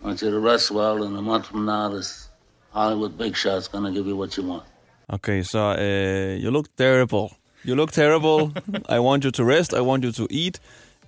I 0.00 0.04
want 0.04 0.20
you 0.20 0.30
to 0.30 0.52
rest 0.52 0.70
well, 0.70 1.02
and 1.02 1.16
a 1.16 1.20
month 1.20 1.46
from 1.46 1.64
now, 1.64 1.88
this 1.92 2.30
Hollywood 2.70 3.10
big 3.18 3.36
shot's 3.36 3.68
gonna 3.68 3.90
give 3.90 4.06
you 4.06 4.16
what 4.16 4.34
you 4.34 4.50
want. 4.50 4.62
Okay, 5.08 5.42
så 5.42 5.58
uh, 5.58 6.44
you 6.44 6.50
look 6.50 6.66
terrible. 6.76 7.34
You 7.64 7.74
look 7.74 7.92
terrible. 7.92 8.52
I 8.96 8.98
want 8.98 9.24
you 9.24 9.30
to 9.30 9.44
rest. 9.44 9.72
I 9.72 9.80
want 9.80 10.04
you 10.04 10.12
to 10.12 10.26
eat. 10.30 10.60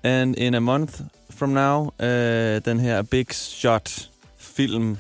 And 0.03 0.37
in 0.37 0.55
a 0.55 0.61
month 0.61 1.01
from 1.31 1.51
now, 1.51 1.93
uh, 2.01 2.61
den 2.65 2.81
her 2.81 3.03
big 3.03 3.33
shot 3.33 4.09
film, 4.39 4.99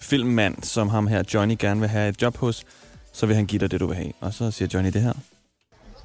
filmmand, 0.00 0.62
som 0.62 0.88
ham 0.88 1.06
her 1.06 1.22
Johnny 1.34 1.56
gerne 1.58 1.80
vil 1.80 1.88
have 1.88 2.08
et 2.08 2.22
job 2.22 2.36
hos, 2.36 2.64
så 3.12 3.26
vil 3.26 3.36
han 3.36 3.46
give 3.46 3.58
dig 3.58 3.70
det, 3.70 3.80
du 3.80 3.86
vil 3.86 3.96
have. 3.96 4.12
Og 4.20 4.34
så 4.34 4.50
siger 4.50 4.68
Johnny 4.74 4.92
det 4.92 5.02
her. 5.02 5.12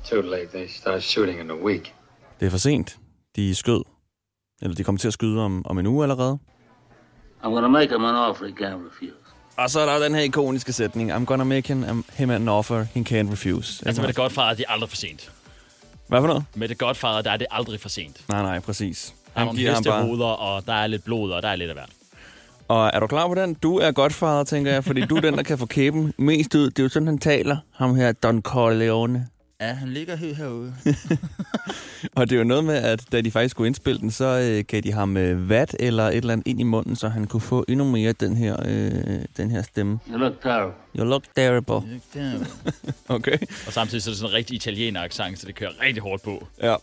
Too 0.06 0.22
late. 0.22 0.48
They 0.54 0.68
start 0.68 1.04
shooting 1.04 1.40
in 1.40 1.52
a 1.52 1.56
week. 1.56 1.94
Det 2.40 2.46
er 2.46 2.50
for 2.50 2.58
sent. 2.58 2.98
De 3.36 3.56
skød. 3.56 3.82
Eller 4.62 4.76
de 4.76 4.84
kommer 4.84 5.00
til 5.00 5.08
at 5.08 5.14
skyde 5.14 5.42
om, 5.42 5.66
om 5.66 5.80
en 5.80 5.88
uge 5.88 6.04
allerede. 6.04 6.40
I'm 7.44 7.50
gonna 7.50 7.68
make 7.68 7.94
him 7.94 8.06
an 8.06 8.16
offer 8.16 8.46
he 8.46 8.54
can't 8.54 8.88
refuse. 8.88 9.14
Og 9.58 9.70
så 9.70 9.80
er 9.80 9.86
der 9.86 10.04
den 10.04 10.16
her 10.16 10.22
ikoniske 10.22 10.74
sætning. 10.74 11.14
I'm 11.14 11.26
gonna 11.26 11.44
make 11.44 11.74
him, 11.74 12.06
him 12.14 12.30
an 12.30 12.48
offer 12.48 12.84
he 12.84 13.02
can't 13.02 13.32
refuse. 13.32 13.84
Altså 13.88 14.02
med 14.02 14.14
The 14.14 14.22
Godfather, 14.22 14.54
det 14.54 14.66
er 14.68 14.72
aldrig 14.72 14.90
for 14.90 14.96
sent. 14.96 15.32
Hvad 16.08 16.22
for 16.22 16.28
noget? 16.28 16.44
Med 16.56 16.68
The 16.68 16.76
Godfather, 16.76 17.22
der 17.22 17.32
er 17.32 17.38
det 17.38 17.48
aldrig 17.52 17.80
for 17.80 17.90
sent. 17.90 18.30
Nej, 18.30 18.42
nej, 18.42 18.60
præcis. 18.60 19.14
Der 19.34 19.42
er 19.42 19.46
nogle 19.46 19.60
hestehoveder, 19.60 20.26
og 20.26 20.66
der 20.66 20.74
er 20.74 20.88
lidt 20.88 21.04
blod, 21.04 21.32
og 21.32 21.42
der 21.42 21.50
er 21.50 21.56
lidt 21.56 21.70
af 21.70 21.76
hvert. 21.76 21.90
Og 22.68 22.92
er 22.94 23.00
du 23.00 23.08
klar 23.08 23.28
på 23.28 23.36
den? 23.36 23.54
Du 23.54 23.78
er 23.78 23.92
godfader, 23.92 24.44
tænker 24.44 24.72
jeg, 24.72 24.84
fordi 24.84 25.02
du 25.02 25.16
er 25.16 25.22
den, 25.22 25.34
der 25.34 25.44
kan 25.44 25.58
få 25.58 25.66
kæben 25.66 26.14
mest 26.18 26.56
ud. 26.56 26.70
Det 26.70 26.80
er 26.80 26.84
jo 26.84 26.90
sådan, 26.90 27.08
han 27.08 27.18
taler, 27.18 27.58
ham 27.72 27.96
her 27.96 28.12
Don 28.12 28.42
Corleone. 28.42 29.28
Ja, 29.62 29.74
han 29.74 29.90
ligger 29.90 30.16
helt 30.16 30.38
herude. 30.38 30.76
Og 32.16 32.30
det 32.30 32.36
er 32.36 32.40
jo 32.40 32.44
noget 32.44 32.64
med, 32.64 32.76
at 32.76 33.12
da 33.12 33.22
de 33.22 33.32
faktisk 33.32 33.52
skulle 33.52 33.68
indspille 33.68 34.00
den, 34.00 34.12
så 34.12 34.26
øh, 34.26 34.64
gav 34.68 34.82
de 34.82 34.94
ham 34.94 35.18
øh, 35.18 35.50
vat 35.50 35.76
eller 35.80 36.04
et 36.08 36.16
eller 36.16 36.34
andet 36.34 36.48
ind 36.48 36.60
i 36.60 36.64
munden, 36.64 36.96
så 36.96 37.10
han 37.10 37.28
kunne 37.28 37.42
få 37.42 37.66
endnu 37.68 37.86
mere 37.86 38.12
den 38.12 38.38
her, 38.38 38.56
øh, 38.66 39.20
den 39.38 39.52
her 39.52 39.62
stemme. 39.62 40.00
You 40.10 40.18
look 40.18 40.42
terrible. 40.42 40.74
You 41.00 41.06
look 41.06 41.24
terrible. 41.36 41.82
Okay. 43.10 43.38
Og 43.68 43.74
samtidig 43.74 44.04
så 44.04 44.10
er 44.10 44.12
det 44.12 44.18
sådan 44.20 44.32
en 44.32 44.36
rigtig 44.36 44.56
italiener 44.56 45.02
accent, 45.04 45.40
så 45.40 45.48
det 45.48 45.56
kører 45.56 45.72
rigtig 45.82 46.04
hårdt 46.04 46.24
på. 46.24 46.48
Ja. 46.62 46.76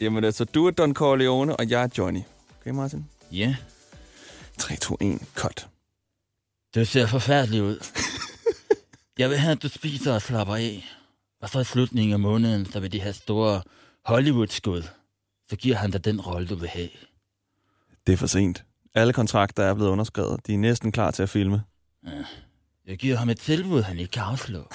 Jamen 0.00 0.24
altså, 0.24 0.44
du 0.44 0.66
er 0.66 0.70
Don 0.70 0.94
Corleone, 0.94 1.56
og 1.56 1.70
jeg 1.70 1.82
er 1.82 1.88
Johnny. 1.98 2.20
Okay, 2.60 2.70
Martin? 2.70 3.04
Ja. 3.32 3.54
3, 4.58 4.76
2, 4.76 4.96
1, 5.00 5.18
cut. 5.34 5.68
Det 6.74 6.88
ser 6.88 7.06
forfærdeligt 7.06 7.62
ud. 7.62 7.84
Jeg 9.18 9.30
vil 9.30 9.38
have, 9.38 9.52
at 9.52 9.62
du 9.62 9.68
spiser 9.68 10.14
og 10.14 10.22
slapper 10.22 10.56
af. 10.56 10.84
Og 11.42 11.48
så 11.48 11.60
i 11.60 11.64
slutningen 11.64 12.12
af 12.12 12.20
måneden, 12.20 12.72
så 12.72 12.80
vil 12.80 12.92
de 12.92 13.00
have 13.00 13.12
store 13.12 13.62
Hollywood-skud. 14.04 14.82
Så 15.50 15.56
giver 15.56 15.76
han 15.76 15.90
dig 15.90 16.04
den 16.04 16.20
rolle, 16.20 16.48
du 16.48 16.54
vil 16.54 16.68
have. 16.68 16.88
Det 18.06 18.12
er 18.12 18.16
for 18.16 18.26
sent. 18.26 18.64
Alle 18.94 19.12
kontrakter 19.12 19.62
er 19.62 19.74
blevet 19.74 19.90
underskrevet. 19.90 20.46
De 20.46 20.54
er 20.54 20.58
næsten 20.58 20.92
klar 20.92 21.10
til 21.10 21.22
at 21.22 21.28
filme. 21.28 21.62
Jeg 22.86 22.98
giver 22.98 23.16
ham 23.16 23.28
et 23.28 23.38
tilbud, 23.38 23.82
han 23.82 23.98
ikke 23.98 24.10
kan 24.10 24.22
afslå. 24.22 24.58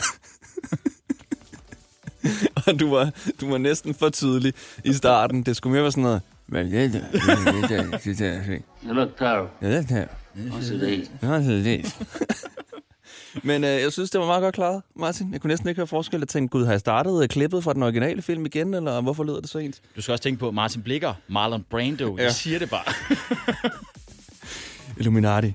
Og 2.68 2.80
du 2.80 2.90
var, 2.90 3.12
du 3.42 3.50
var 3.50 3.58
næsten 3.58 3.94
for 3.94 4.10
tydelig 4.10 4.54
i 4.84 4.94
starten. 4.94 5.44
Det 5.44 5.58
skulle 5.58 5.74
mere 5.74 5.82
være 5.84 5.92
sådan 5.92 6.04
noget... 6.04 6.22
Men 6.48 6.72
det 6.72 6.84
er 6.84 6.90
det, 6.90 7.06
det 7.12 7.22
er 7.80 7.84
det, 7.84 8.04
det 8.04 8.22
er 8.22 8.44
det. 8.44 8.62
Look 8.84 9.18
terrible. 9.18 9.50
Ja, 9.62 9.78
det 9.78 9.92
er 9.92 10.06
What's 10.38 10.74
it 10.74 10.84
eat? 10.84 11.12
det. 11.22 11.58
er 11.60 11.64
det. 11.64 11.96
Men 13.44 13.64
øh, 13.64 13.70
jeg 13.70 13.92
synes, 13.94 14.10
det 14.10 14.20
var 14.22 14.28
meget 14.28 14.42
godt 14.42 14.56
klaret, 14.56 14.82
Martin. 14.96 15.34
Jeg 15.34 15.42
kunne 15.42 15.50
næsten 15.50 15.70
ikke 15.70 15.80
høre 15.80 15.88
forskel. 15.88 16.20
Jeg 16.20 16.28
tænkte, 16.28 16.58
gud, 16.58 16.66
har 16.66 16.72
jeg 16.74 16.80
startet 16.80 17.24
øh, 17.24 17.28
klippet 17.30 17.64
fra 17.64 17.74
den 17.74 17.84
originale 17.84 18.22
film 18.22 18.46
igen, 18.46 18.74
eller 18.74 19.02
hvorfor 19.02 19.24
lyder 19.24 19.40
det 19.40 19.50
så 19.50 19.58
ens? 19.58 19.82
Du 19.96 20.02
skal 20.02 20.12
også 20.12 20.24
tænke 20.24 20.40
på 20.40 20.52
Martin 20.52 20.82
Blikker, 20.82 21.14
Marlon 21.28 21.66
Brando. 21.70 22.06
Ja. 22.06 22.16
Ja. 22.18 22.24
Jeg 22.24 22.34
siger 22.34 22.60
det 22.60 22.70
bare. 22.70 22.84
Illuminati. 25.00 25.48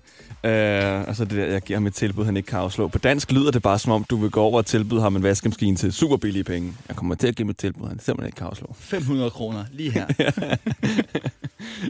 Øh, 0.45 1.09
altså 1.09 1.25
det 1.25 1.37
der, 1.37 1.47
jeg 1.47 1.63
giver 1.63 1.79
ham 1.79 1.87
et 1.87 1.95
tilbud, 1.95 2.25
han 2.25 2.37
ikke 2.37 2.47
kan 2.47 2.59
afslå. 2.59 2.89
På 2.89 2.99
dansk 2.99 3.33
lyder 3.33 3.51
det 3.51 3.63
bare, 3.63 3.79
som 3.79 3.93
om 3.93 4.05
du 4.05 4.17
vil 4.17 4.31
gå 4.31 4.43
over 4.43 4.59
og 4.59 4.67
tilbyde 4.67 5.01
ham 5.01 5.17
en 5.17 5.23
vaskemaskine 5.23 5.77
til 5.77 5.93
super 5.93 6.17
billige 6.17 6.45
penge. 6.45 6.73
Jeg 6.89 6.97
kommer 6.97 7.15
til 7.15 7.29
at 7.29 7.37
give 7.37 7.45
ham 7.45 7.51
et 7.51 7.57
tilbud, 7.57 7.89
han 7.89 7.99
simpelthen 7.99 8.27
ikke 8.27 8.37
kan 8.37 8.47
afslå. 8.47 8.75
500 8.79 9.31
kroner 9.31 9.65
lige 9.73 9.91
her. 9.91 10.07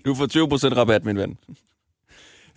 Du 0.04 0.14
får 0.14 0.26
20% 0.72 0.76
rabat, 0.76 1.04
min 1.04 1.16
ven. 1.18 1.36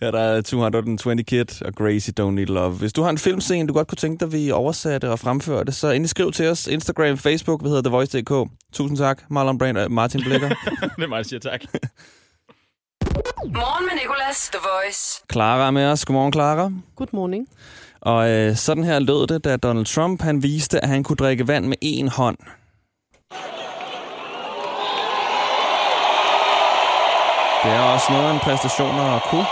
Ja, 0.00 0.10
der 0.10 0.18
er 0.20 0.40
220 0.40 1.22
Kid 1.22 1.62
og 1.62 1.74
Gracie 1.74 2.14
Don't 2.20 2.30
Need 2.30 2.46
Love. 2.46 2.72
Hvis 2.72 2.92
du 2.92 3.02
har 3.02 3.10
en 3.10 3.18
filmscene, 3.18 3.68
du 3.68 3.72
godt 3.72 3.88
kunne 3.88 3.96
tænke 3.96 4.24
dig, 4.24 4.32
vi 4.32 4.50
oversatte 4.50 5.10
og 5.10 5.18
fremfører 5.18 5.64
det, 5.64 5.74
så 5.74 5.90
endelig 5.90 6.10
skriv 6.10 6.32
til 6.32 6.48
os. 6.48 6.66
Instagram, 6.66 7.18
Facebook, 7.18 7.64
vi 7.64 7.68
hedder 7.68 7.82
The 7.82 7.90
Voice.dk. 7.90 8.50
Tusind 8.72 8.98
tak, 8.98 9.22
Marlon 9.30 9.58
Brand 9.58 9.78
og 9.78 9.92
Martin 9.92 10.20
Blikker. 10.24 10.48
det 10.96 11.04
er 11.04 11.08
mig, 11.08 11.16
der 11.16 11.22
siger 11.22 11.40
tak. 11.40 11.60
Morgen 13.60 13.84
med 13.84 13.94
Nicolas, 14.02 14.48
The 14.52 14.60
Voice. 14.70 15.22
Clara 15.32 15.66
er 15.66 15.70
med 15.70 15.86
os. 15.86 16.04
Godmorgen, 16.04 16.32
Clara. 16.32 16.70
Good 16.96 17.08
morning. 17.12 17.46
Og 18.00 18.28
øh, 18.28 18.56
sådan 18.56 18.84
her 18.84 18.98
lød 18.98 19.26
det, 19.26 19.44
da 19.44 19.56
Donald 19.56 19.86
Trump 19.86 20.22
han 20.22 20.42
viste, 20.42 20.84
at 20.84 20.88
han 20.88 21.02
kunne 21.02 21.16
drikke 21.16 21.48
vand 21.48 21.66
med 21.66 21.76
én 21.84 22.16
hånd. 22.16 22.38
Det 27.64 27.72
er 27.72 27.80
også 27.80 28.12
noget 28.12 28.28
af 28.28 28.32
en 28.32 28.40
præstation 28.40 28.98
at 29.00 29.22
kunne. 29.30 29.46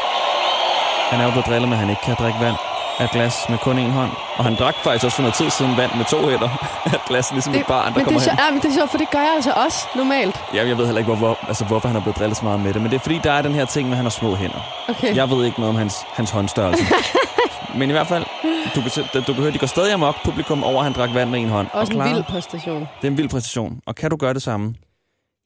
Han 1.11 1.21
er 1.21 1.25
jo 1.25 1.31
blevet 1.31 1.47
drillet 1.47 1.69
med, 1.69 1.77
at 1.77 1.81
han 1.81 1.91
ikke 1.91 2.03
kan 2.03 2.17
drikke 2.19 2.41
vand 2.41 2.57
af 2.99 3.09
glas 3.11 3.35
med 3.49 3.59
kun 3.59 3.79
én 3.79 3.91
hånd. 3.91 4.11
Og 4.37 4.45
han 4.45 4.55
drak 4.55 4.75
faktisk 4.85 5.05
også 5.05 5.15
for 5.17 5.23
noget 5.23 5.35
tid 5.35 5.51
siden 5.51 5.77
vand 5.77 5.91
med 5.97 6.05
to 6.05 6.19
hænder 6.29 6.49
af 6.85 6.95
et 6.99 7.05
glas, 7.09 7.33
ligesom 7.33 7.53
det, 7.53 7.61
et 7.61 7.67
barn, 7.67 7.85
der 7.85 7.91
men 7.91 7.99
det 7.99 8.05
kommer 8.05 8.21
er, 8.21 8.25
hen. 8.25 8.37
sjovt, 8.39 8.41
ja, 8.47 8.51
men 8.51 8.61
det 8.63 8.69
er 8.71 8.75
sjovt, 8.75 8.91
for 8.91 8.99
det 8.99 9.11
gør 9.11 9.19
jeg 9.19 9.33
altså 9.35 9.53
også 9.67 9.79
normalt. 9.97 10.37
Ja, 10.55 10.67
jeg 10.69 10.79
ved 10.79 10.85
heller 10.85 10.99
ikke, 10.99 11.15
hvorfor, 11.15 11.39
altså, 11.49 11.65
hvorfor 11.65 11.89
han 11.89 11.97
er 11.97 12.01
blevet 12.01 12.19
drillet 12.19 12.37
så 12.37 12.45
meget 12.45 12.61
med 12.61 12.73
det. 12.75 12.83
Men 12.83 12.91
det 12.91 12.97
er 12.97 13.01
fordi, 13.01 13.21
der 13.25 13.33
er 13.33 13.43
den 13.43 13.53
her 13.55 13.65
ting 13.65 13.85
med, 13.89 13.93
at 13.93 13.97
han 13.97 14.05
har 14.05 14.11
små 14.11 14.35
hænder. 14.35 14.61
Okay. 14.89 15.17
Jeg 15.17 15.31
ved 15.31 15.45
ikke 15.45 15.61
noget 15.61 15.71
om 15.71 15.77
hans, 15.77 15.95
hans 16.13 16.31
håndstørrelse. 16.31 16.85
Men 17.79 17.89
i 17.89 17.93
hvert 17.93 18.07
fald, 18.07 18.25
du 18.75 18.81
kan, 18.81 18.91
se- 18.91 19.07
du 19.15 19.33
kan 19.35 19.35
høre, 19.35 19.51
de 19.53 19.59
går 19.59 19.67
stadig 19.67 19.93
amok, 19.93 20.15
publikum 20.25 20.65
over, 20.65 20.79
at 20.79 20.85
han 20.85 20.93
drak 20.93 21.15
vand 21.15 21.31
med 21.31 21.41
en 21.41 21.49
hånd. 21.49 21.67
Også 21.73 21.93
og 21.99 22.07
en 22.09 22.15
vild 22.15 22.25
præstation. 22.25 22.81
Det 22.81 23.07
er 23.07 23.11
en 23.11 23.17
vild 23.17 23.29
præstation. 23.29 23.81
Og 23.87 23.95
kan 23.95 24.11
du 24.11 24.17
gøre 24.17 24.35
det 24.35 24.43
samme? 24.43 24.75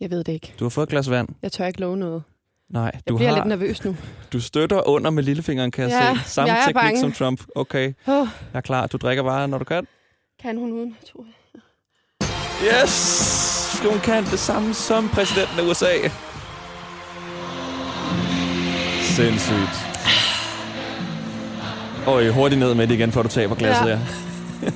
Jeg 0.01 0.11
ved 0.11 0.25
det 0.25 0.33
ikke. 0.33 0.55
Du 0.59 0.65
har 0.65 0.69
fået 0.71 0.87
et 0.87 0.91
glas 0.91 1.11
vand. 1.11 1.29
Jeg 1.43 1.53
tør 1.53 1.67
ikke 1.67 1.81
love 1.81 1.97
noget. 1.97 2.23
Nej, 2.71 2.83
Jeg 2.95 3.01
du 3.09 3.17
bliver 3.17 3.29
har, 3.29 3.37
lidt 3.37 3.47
nervøs 3.47 3.85
nu. 3.85 3.97
du 4.33 4.41
støtter 4.41 4.89
under 4.89 5.11
med 5.11 5.23
lillefingeren, 5.23 5.71
kan 5.71 5.85
jeg 5.91 5.91
Ja, 5.91 6.19
se. 6.25 6.31
Samme 6.31 6.53
jeg 6.55 6.63
teknik 6.65 6.75
bange. 6.83 7.01
som 7.01 7.13
Trump. 7.13 7.41
Okay, 7.55 7.93
Oh, 8.07 8.15
jeg 8.53 8.59
er 8.59 8.61
klar. 8.61 8.87
Du 8.87 8.97
drikker 8.97 9.23
bare, 9.23 9.49
når 9.49 9.59
du 9.59 9.65
kan. 9.65 9.87
kan 10.43 10.57
hun 10.59 10.73
uden? 10.73 10.97
tror 11.13 11.25
jeg. 11.25 11.35
Yes! 12.83 13.83
Hun 13.91 13.99
kan 14.01 14.25
det 14.25 14.39
samme 14.39 14.75
som 14.75 15.09
præsidenten 15.09 15.59
af 15.59 15.63
USA. 15.71 15.93
Sindssygt. 19.03 19.85
Og 22.07 22.33
hurtigt 22.33 22.59
ned 22.59 22.75
med 22.75 22.87
det 22.87 22.95
igen, 22.95 23.13
før 23.13 23.23
du 23.23 23.29
taber 23.29 23.55
glasset 23.55 23.87
Ja. 23.87 23.91
ja. 24.63 24.71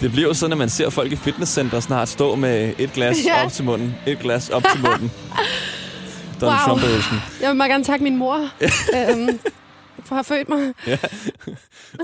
Det 0.00 0.12
bliver 0.12 0.28
jo 0.28 0.34
sådan, 0.34 0.52
at 0.52 0.58
man 0.58 0.68
ser 0.68 0.90
folk 0.90 1.12
i 1.12 1.16
fitnesscenter 1.16 1.80
snart 1.80 2.08
stå 2.08 2.34
med 2.34 2.72
et 2.78 2.92
glas 2.92 3.16
ja. 3.26 3.44
op 3.44 3.52
til 3.52 3.64
munden. 3.64 3.94
Et 4.06 4.18
glas 4.18 4.48
op 4.50 4.62
til 4.72 4.80
munden. 4.82 5.12
Donald 6.44 6.58
Wow. 6.60 6.66
Trump-øvelsen. 6.76 7.16
Jeg 7.40 7.48
vil 7.48 7.56
meget 7.56 7.70
gerne 7.70 7.84
takke 7.84 8.02
min 8.02 8.16
mor 8.16 8.34
øhm, 8.96 9.38
for 10.04 10.16
at 10.16 10.16
have 10.16 10.24
født 10.24 10.48
mig. 10.48 10.74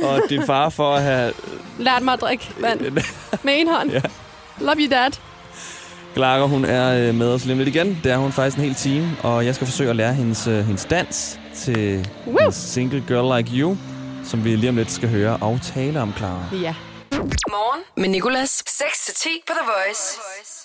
Og 0.02 0.20
din 0.28 0.46
far 0.46 0.68
for 0.68 0.94
at 0.94 1.02
have 1.02 1.32
Lært 1.78 2.02
mig 2.02 2.14
at 2.14 2.20
drikke 2.20 2.50
vand 2.60 2.80
med 3.44 3.52
en 3.60 3.68
hånd. 3.68 3.90
Ja. 3.90 4.00
Love 4.60 4.76
you, 4.78 4.90
dad. 4.90 5.10
Clara, 6.14 6.46
hun 6.46 6.64
er 6.64 7.08
øh, 7.08 7.14
med 7.14 7.28
os 7.34 7.44
lidt 7.44 7.68
igen. 7.68 8.00
Det 8.04 8.12
er 8.12 8.16
hun 8.16 8.32
faktisk 8.32 8.56
en 8.56 8.62
hel 8.64 8.74
time, 8.74 9.16
og 9.22 9.46
jeg 9.46 9.54
skal 9.54 9.66
forsøge 9.66 9.90
at 9.90 9.96
lære 9.96 10.14
hendes, 10.14 10.46
øh, 10.46 10.64
hendes 10.66 10.84
dans 10.84 11.40
til 11.56 12.08
Woo! 12.26 12.38
hendes 12.38 12.54
Single 12.56 13.04
Girl 13.08 13.36
Like 13.36 13.56
You, 13.58 13.76
som 14.24 14.44
vi 14.44 14.56
lige 14.56 14.68
om 14.70 14.76
lidt 14.76 14.90
skal 14.92 15.08
høre 15.08 15.36
og 15.40 15.58
tale 15.74 16.00
om, 16.00 16.12
Clara. 16.16 16.44
Ja. 16.52 16.74
Morgen 17.48 17.82
med 17.96 18.08
Nicolas. 18.08 18.62
6-10 18.68 19.28
på 19.46 19.52
The 19.52 19.66
Voice. 19.66 20.59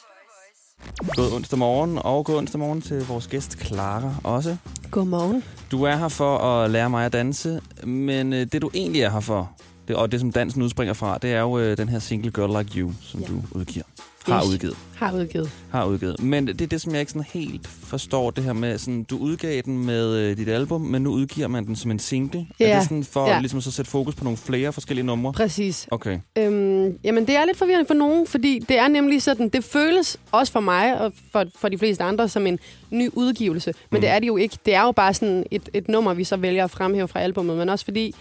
God 1.16 1.32
onsdag 1.36 1.60
morgen, 1.60 1.98
og 2.04 2.25
god 2.25 2.36
onsdag 2.38 2.60
morgen 2.60 2.82
til 2.82 3.06
vores 3.08 3.28
gæst 3.28 3.66
Clara 3.66 4.12
også. 4.24 4.58
Godmorgen. 4.92 5.44
Du 5.72 5.84
er 5.84 5.96
her 5.96 6.08
for 6.08 6.38
at 6.38 6.72
lære 6.72 6.90
mig 6.90 7.06
at 7.06 7.14
danse, 7.14 7.62
men 7.84 8.34
øh, 8.34 8.48
det 8.52 8.62
du 8.62 8.70
egentlig 8.74 9.02
er 9.02 9.10
her 9.10 9.20
for, 9.20 9.52
det, 9.88 9.96
og 9.96 10.12
det 10.12 10.20
som 10.20 10.32
dansen 10.32 10.62
udspringer 10.62 10.94
fra, 10.94 11.18
det 11.18 11.34
er 11.34 11.40
jo 11.42 11.58
øh, 11.60 11.78
den 11.78 11.90
her 11.90 12.00
Single 12.00 12.32
Girl 12.32 12.58
Like 12.58 12.80
You, 12.80 12.92
som 13.02 13.20
Ja. 13.20 13.25
du 13.28 13.42
udgiver. 13.52 13.84
Har 14.25 14.44
Yes. 14.44 14.53
udgivet. 14.53 14.77
Har 14.96 15.13
udgivet. 15.13 15.51
har 15.70 15.86
udgivet. 15.86 16.24
Men 16.24 16.48
det 16.48 16.62
er 16.62 16.67
det, 16.67 16.82
som 16.82 16.91
jeg 16.91 17.00
ikke 17.00 17.12
sådan 17.12 17.25
helt 17.34 17.67
forstår, 17.67 18.32
det 18.32 18.44
her 18.44 18.53
med, 18.53 18.77
sådan, 18.77 19.03
du 19.03 19.17
udgav 19.17 19.62
den 19.62 19.86
med 19.86 20.15
øh, 20.17 20.38
dit 20.38 20.48
album, 20.50 20.82
men 20.82 21.01
nu 21.01 21.10
udgiver 21.12 21.48
man 21.48 21.65
den 21.65 21.75
som 21.75 21.91
en 21.91 22.00
single. 22.00 22.48
Er 22.60 22.67
Ja. 22.70 22.75
det 22.75 22.84
sådan 22.84 23.03
for 23.03 23.27
Ja. 23.27 23.39
ligesom 23.39 23.62
så 23.62 23.70
at 23.70 23.74
sætte 23.74 23.91
fokus 23.91 24.15
på 24.15 24.24
nogle 24.24 24.38
flere 24.38 24.74
forskellige 24.74 25.05
numre? 25.05 25.34
Præcis. 25.34 25.88
Okay. 25.91 26.20
Øhm, 26.38 26.98
jamen, 27.03 27.27
det 27.27 27.36
er 27.36 27.46
lidt 27.46 27.58
forvirrende 27.58 27.88
for 27.88 27.94
nogen, 27.94 28.27
fordi 28.27 28.60
det 28.60 28.77
er 28.77 28.88
nemlig 28.88 29.22
sådan, 29.22 29.50
det 29.50 29.63
føles 29.63 30.17
også 30.32 30.51
for 30.53 30.60
mig 30.60 31.01
og 31.01 31.13
for, 31.32 31.46
for 31.55 31.70
de 31.70 31.77
fleste 31.77 32.03
andre 32.03 32.29
som 32.29 32.48
en 32.48 32.60
ny 32.91 33.10
udgivelse, 33.13 33.74
men 33.91 33.98
mm. 33.98 34.01
det 34.01 34.10
er 34.10 34.20
det 34.20 34.27
jo 34.27 34.38
ikke. 34.38 34.58
Det 34.65 34.75
er 34.75 34.82
jo 34.82 34.91
bare 34.91 35.13
sådan 35.13 35.44
et, 35.51 35.70
et 35.74 35.88
nummer, 35.89 36.13
vi 36.13 36.24
så 36.24 36.38
vælger 36.38 36.63
at 36.63 36.72
fremhæve 36.72 37.08
fra 37.08 37.20
albumet, 37.20 37.58
men 37.58 37.70
også 37.70 37.86
fordi, 37.86 38.15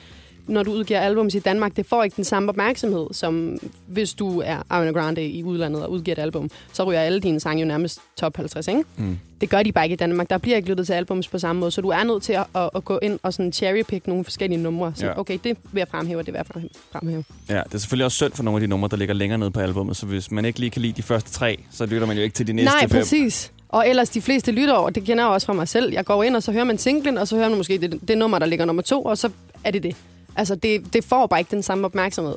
når 0.46 0.62
du 0.62 0.72
udgiver 0.72 1.00
albums 1.00 1.34
i 1.34 1.38
Danmark, 1.38 1.76
det 1.76 1.86
får 1.86 2.04
ikke 2.04 2.16
den 2.16 2.24
samme 2.24 2.48
opmærksomhed, 2.48 3.06
som 3.12 3.58
hvis 3.86 4.14
du 4.14 4.40
er 4.40 4.56
Ariana 4.70 4.92
Grande 5.00 5.26
i 5.26 5.42
udlandet 5.44 5.82
og 5.82 5.90
udgiver 5.90 6.14
et 6.16 6.22
album, 6.22 6.50
så 6.72 6.84
ryger 6.84 7.00
alle 7.00 7.20
dine 7.20 7.40
sange 7.40 7.62
jo 7.62 7.68
nærmest 7.68 7.98
top 8.16 8.36
50, 8.36 8.68
ikke? 8.68 8.84
Mm. 8.96 9.18
Det 9.40 9.50
gør 9.50 9.62
de 9.62 9.72
bare 9.72 9.84
ikke 9.84 9.92
i 9.92 9.96
Danmark. 9.96 10.30
Der 10.30 10.38
bliver 10.38 10.56
ikke 10.56 10.68
lyttet 10.68 10.86
til 10.86 10.92
albums 10.92 11.28
på 11.28 11.38
samme 11.38 11.60
måde, 11.60 11.70
så 11.70 11.80
du 11.80 11.88
er 11.88 12.04
nødt 12.04 12.22
til 12.22 12.32
at, 12.32 12.44
at, 12.56 12.70
at 12.74 12.84
gå 12.84 12.98
ind 13.02 13.18
og 13.22 13.32
sådan 13.32 13.52
cherrypick 13.52 14.06
nogle 14.06 14.24
forskellige 14.24 14.62
numre. 14.62 14.92
Så 14.96 15.06
Ja. 15.06 15.18
okay, 15.20 15.38
det 15.44 15.56
vil 15.72 15.80
jeg 15.80 15.88
fremhæve, 15.88 16.18
og 16.20 16.26
det 16.26 16.34
vil 16.34 16.38
jeg 16.38 16.46
fremhæve- 16.46 16.70
fremhæve. 16.92 17.24
Ja, 17.48 17.60
det 17.66 17.74
er 17.74 17.78
selvfølgelig 17.78 18.04
også 18.04 18.16
synd 18.16 18.32
for 18.32 18.42
nogle 18.42 18.56
af 18.56 18.60
de 18.60 18.66
numre, 18.66 18.88
der 18.88 18.96
ligger 18.96 19.14
længere 19.14 19.38
nede 19.38 19.50
på 19.50 19.60
albumet, 19.60 19.96
så 19.96 20.06
hvis 20.06 20.30
man 20.30 20.44
ikke 20.44 20.60
lige 20.60 20.70
kan 20.70 20.82
lide 20.82 20.92
de 20.92 21.02
første 21.02 21.30
tre, 21.30 21.58
så 21.70 21.86
lytter 21.86 22.06
man 22.06 22.16
jo 22.16 22.22
ikke 22.22 22.34
til 22.34 22.46
de 22.46 22.52
næste 22.52 22.70
Nej, 22.72 22.80
fem. 22.80 22.90
præcis. 22.90 23.52
Og 23.68 23.88
ellers 23.88 24.08
de 24.10 24.20
fleste 24.20 24.52
lytter 24.52 24.74
over, 24.74 24.90
det 24.90 25.04
kender 25.04 25.24
jeg 25.24 25.32
også 25.32 25.46
fra 25.46 25.52
mig 25.52 25.68
selv. 25.68 25.92
Jeg 25.92 26.04
går 26.04 26.22
ind, 26.22 26.36
og 26.36 26.42
så 26.42 26.52
hører 26.52 26.64
man 26.64 26.78
singlen, 26.78 27.18
og 27.18 27.28
så 27.28 27.36
hører 27.36 27.48
man 27.48 27.58
måske 27.58 27.78
det, 27.78 28.00
det 28.08 28.18
nummer, 28.18 28.38
der 28.38 28.46
ligger 28.46 28.64
nummer 28.64 28.82
to, 28.82 29.02
og 29.02 29.18
så 29.18 29.30
er 29.64 29.70
det 29.70 29.82
det. 29.82 29.96
Altså, 30.36 30.54
det, 30.54 30.92
det 30.92 31.04
får 31.04 31.26
bare 31.26 31.40
ikke 31.40 31.50
den 31.50 31.62
samme 31.62 31.84
opmærksomhed. 31.84 32.36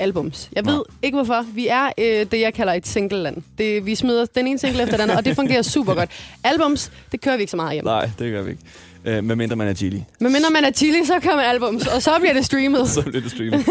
Albums. 0.00 0.50
Jeg 0.52 0.66
ved 0.66 0.72
Nej. 0.72 0.82
ikke 1.02 1.16
hvorfor. 1.16 1.46
Vi 1.54 1.68
er 1.68 1.90
øh, 1.98 2.26
det, 2.30 2.40
jeg 2.40 2.54
kalder 2.54 2.72
et 2.72 2.86
single-land. 2.86 3.42
Det, 3.58 3.86
vi 3.86 3.94
smider 3.94 4.26
den 4.26 4.46
ene 4.46 4.58
single 4.58 4.82
efter 4.82 4.96
den 4.96 5.02
anden, 5.02 5.18
og 5.18 5.24
det 5.24 5.36
fungerer 5.36 5.62
super 5.62 5.94
godt. 5.94 6.10
Albums, 6.44 6.92
det 7.12 7.20
kører 7.20 7.36
vi 7.36 7.40
ikke 7.40 7.50
så 7.50 7.56
meget 7.56 7.72
hjem. 7.72 7.84
Nej, 7.84 8.10
det 8.18 8.32
gør 8.32 8.42
vi 8.42 8.50
ikke. 8.50 8.62
Øh, 9.04 9.24
medmindre 9.24 9.56
man 9.56 9.68
er 9.68 9.74
Gilly. 9.74 9.98
Men 10.20 10.32
mindre 10.32 10.50
man 10.50 10.64
er 10.64 10.70
chili, 10.70 11.04
så 11.04 11.20
man 11.24 11.44
albums, 11.44 11.86
og 11.86 12.02
så 12.02 12.10
bliver 12.20 12.34
det 12.34 12.44
streamet. 12.44 12.88
så 12.90 13.02
bliver 13.02 13.20
det 13.20 13.30
streamet. 13.30 13.66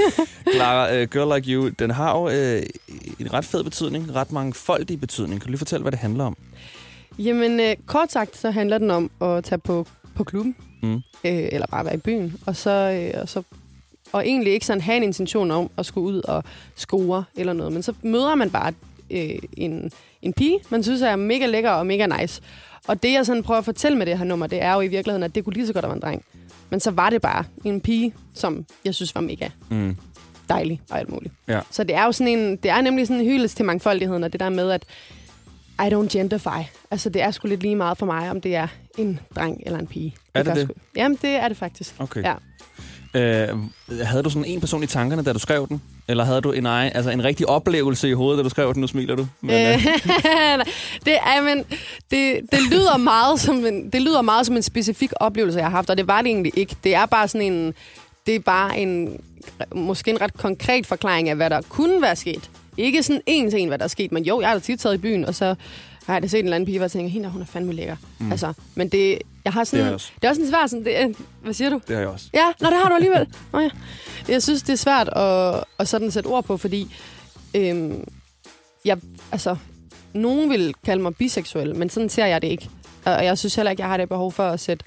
Clara, 0.53 1.01
uh, 1.01 1.09
Girl 1.09 1.35
Like 1.35 1.51
You, 1.51 1.69
den 1.79 1.91
har 1.91 2.17
jo 2.17 2.25
uh, 2.25 2.63
en 3.19 3.33
ret 3.33 3.45
fed 3.45 3.63
betydning, 3.63 4.15
ret 4.15 4.31
mangfoldig 4.31 4.99
betydning. 4.99 5.41
Kan 5.41 5.45
du 5.45 5.51
lige 5.51 5.57
fortælle, 5.57 5.81
hvad 5.81 5.91
det 5.91 5.99
handler 5.99 6.23
om? 6.23 6.37
Jamen, 7.19 7.59
øh, 7.59 7.75
kort 7.85 8.11
sagt, 8.11 8.37
så 8.37 8.51
handler 8.51 8.77
den 8.77 8.91
om 8.91 9.11
at 9.21 9.43
tage 9.43 9.59
på, 9.59 9.87
på 10.15 10.23
klubben. 10.23 10.55
Mm. 10.83 10.93
Øh, 10.95 11.01
eller 11.23 11.67
bare 11.67 11.85
være 11.85 11.93
i 11.93 11.97
byen. 11.97 12.37
Og 12.45 12.55
så, 12.55 12.71
øh, 12.71 13.21
og 13.21 13.29
så 13.29 13.43
og 14.15 14.27
egentlig 14.27 14.53
ikke 14.53 14.65
sådan 14.65 14.81
have 14.81 14.97
en 14.97 15.03
intention 15.03 15.51
om 15.51 15.69
at 15.77 15.85
skulle 15.85 16.07
ud 16.07 16.21
og 16.21 16.43
score 16.75 17.23
eller 17.35 17.53
noget. 17.53 17.73
Men 17.73 17.83
så 17.83 17.93
møder 18.01 18.35
man 18.35 18.49
bare 18.49 18.73
øh, 19.09 19.29
en, 19.57 19.91
en 20.21 20.33
pige, 20.33 20.59
man 20.69 20.83
synes 20.83 21.01
er 21.01 21.15
mega 21.15 21.45
lækker 21.45 21.69
og 21.71 21.87
mega 21.87 22.05
nice. 22.21 22.41
Og 22.87 23.03
det, 23.03 23.11
jeg 23.13 23.25
sådan 23.25 23.43
prøver 23.43 23.57
at 23.57 23.65
fortælle 23.65 23.97
med 23.97 24.05
det 24.05 24.17
her 24.17 24.25
nummer, 24.25 24.47
det 24.47 24.61
er 24.61 24.73
jo 24.73 24.81
i 24.81 24.87
virkeligheden, 24.87 25.23
at 25.23 25.35
det 25.35 25.43
kunne 25.43 25.53
lige 25.53 25.67
så 25.67 25.73
godt 25.73 25.85
have 25.85 25.89
været 25.89 26.03
en 26.03 26.09
dreng. 26.09 26.23
Men 26.69 26.79
så 26.79 26.91
var 26.91 27.09
det 27.09 27.21
bare 27.21 27.43
en 27.63 27.81
pige, 27.81 28.13
som 28.33 28.65
jeg 28.85 28.95
synes 28.95 29.15
var 29.15 29.21
mega 29.21 29.49
Mm. 29.69 29.95
dejlig 30.49 30.81
og 30.89 30.99
alt 30.99 31.09
muligt. 31.09 31.33
Ja. 31.47 31.59
Så 31.71 31.83
det 31.83 31.95
er 31.95 32.03
jo 32.05 32.11
sådan 32.11 32.39
en, 32.39 32.55
det 32.55 32.71
er 32.71 32.81
nemlig 32.81 33.07
sådan 33.07 33.21
en 33.21 33.27
hyldest 33.27 33.55
til 33.57 33.65
mangfoldigheden, 33.65 34.23
og 34.23 34.31
det 34.33 34.39
der 34.39 34.49
med, 34.49 34.71
at 34.71 34.83
I 35.79 35.93
don't 35.93 36.07
genderfy. 36.17 36.47
Altså, 36.91 37.09
det 37.09 37.21
er 37.21 37.31
sgu 37.31 37.47
lidt 37.47 37.61
lige 37.61 37.75
meget 37.75 37.97
for 37.97 38.05
mig, 38.05 38.29
om 38.29 38.41
det 38.41 38.55
er 38.55 38.67
en 38.97 39.19
dreng 39.35 39.61
eller 39.65 39.79
en 39.79 39.87
pige. 39.87 40.15
Er 40.33 40.39
det 40.43 40.47
gør 40.47 40.53
det? 40.53 40.63
Sgu. 40.63 40.73
Jamen, 40.95 41.17
det 41.21 41.29
er 41.29 41.47
det 41.47 41.57
faktisk. 41.57 41.95
Okay. 41.99 42.23
Ja. 42.23 42.33
Øh, 43.15 43.47
havde 44.01 44.23
du 44.23 44.29
sådan 44.29 44.45
en 44.45 44.59
person 44.59 44.83
i 44.83 44.87
tankerne, 44.87 45.23
da 45.23 45.33
du 45.33 45.39
skrev 45.39 45.67
den? 45.67 45.81
Eller 46.07 46.23
havde 46.23 46.41
du 46.41 46.51
en, 46.51 46.65
egen, 46.65 46.91
altså 46.95 47.11
en 47.11 47.23
rigtig 47.23 47.49
oplevelse 47.49 48.09
i 48.09 48.13
hovedet, 48.13 48.37
da 48.37 48.43
du 48.43 48.49
skrev 48.49 48.73
den? 48.73 48.81
Nu 48.81 48.87
smiler 48.87 49.15
du. 49.15 49.27
Men, 49.41 49.67
øh, 49.67 49.85
Øh, 49.85 50.65
det, 51.05 51.13
er, 51.13 51.41
men, 51.41 51.57
det, 52.11 52.39
det, 52.51 52.61
lyder 52.71 52.97
meget 52.97 53.39
som 53.39 53.65
en, 53.65 53.89
det 53.89 54.01
lyder 54.01 54.21
meget 54.21 54.45
som 54.45 54.55
en 54.55 54.63
specifik 54.63 55.11
oplevelse, 55.15 55.59
jeg 55.59 55.65
har 55.65 55.71
haft, 55.71 55.89
og 55.89 55.97
det 55.97 56.07
var 56.07 56.21
det 56.21 56.29
egentlig 56.29 56.53
ikke. 56.55 56.75
Det 56.83 56.95
er 56.95 57.05
bare 57.05 57.27
sådan 57.27 57.53
en, 57.53 57.73
det 58.25 58.35
er 58.35 58.39
bare 58.39 58.77
en, 58.77 59.21
måske 59.75 60.11
en 60.11 60.21
ret 60.21 60.33
konkret 60.33 60.85
forklaring 60.85 61.29
af, 61.29 61.35
hvad 61.35 61.49
der 61.49 61.61
kunne 61.69 62.01
være 62.01 62.15
sket. 62.15 62.49
Ikke 62.77 63.03
sådan 63.03 63.21
en 63.25 63.51
til 63.51 63.61
en, 63.61 63.67
hvad 63.67 63.77
der 63.77 63.83
er 63.83 63.89
sket, 63.89 64.11
men 64.11 64.23
jo, 64.23 64.41
jeg 64.41 64.49
har 64.49 64.55
da 64.55 64.59
tit 64.59 64.79
taget 64.79 64.95
i 64.95 64.97
byen, 64.97 65.25
og 65.25 65.35
så 65.35 65.55
har 66.05 66.13
jeg 66.13 66.21
da 66.21 66.27
set 66.27 66.39
en 66.39 66.45
eller 66.45 66.55
anden 66.55 66.65
pige, 66.65 66.77
hvor 66.77 66.83
jeg 66.83 66.91
tænker, 66.91 67.09
hende, 67.09 67.29
hun 67.29 67.41
er 67.41 67.45
fandme 67.45 67.73
lækker. 67.73 67.95
Mm. 68.19 68.31
Altså, 68.31 68.53
men 68.75 68.89
det, 68.89 69.19
jeg 69.45 69.53
har 69.53 69.63
sådan, 69.63 69.77
Det 69.77 69.83
har 69.83 69.89
jeg 69.89 69.93
også. 69.93 70.11
det 70.15 70.23
er 70.23 70.29
også 70.29 70.41
en 70.41 70.47
svær 70.49 70.67
sådan, 70.67 70.85
det, 70.85 71.17
hvad 71.41 71.53
siger 71.53 71.69
du? 71.69 71.81
det 71.87 71.95
har 71.95 72.01
jeg 72.01 72.09
også. 72.09 72.25
Ja, 72.33 72.45
nå, 72.61 72.69
det 72.69 72.77
har 72.77 72.89
du 72.89 72.95
alligevel. 72.95 73.27
Nå, 73.53 73.59
ja. 73.59 73.69
Jeg 74.27 74.43
synes, 74.43 74.61
det 74.61 74.73
er 74.73 74.77
svært 74.77 75.09
at, 75.15 75.63
at 75.79 75.87
sådan 75.87 76.11
sætte 76.11 76.27
ord 76.27 76.43
på, 76.45 76.57
fordi 76.57 76.95
øhm, 77.53 78.03
jeg, 78.85 78.97
altså, 79.31 79.55
nogen 80.13 80.49
vil 80.49 80.73
kalde 80.85 81.01
mig 81.03 81.15
biseksuel, 81.15 81.75
men 81.75 81.89
sådan 81.89 82.09
ser 82.09 82.25
jeg 82.25 82.41
det 82.41 82.47
ikke. 82.47 82.69
Og 83.05 83.25
jeg 83.25 83.37
synes 83.37 83.55
heller 83.55 83.71
ikke, 83.71 83.81
jeg 83.81 83.89
har 83.89 83.97
det 83.97 84.09
behov 84.09 84.31
for 84.31 84.43
at 84.43 84.59
sætte 84.59 84.85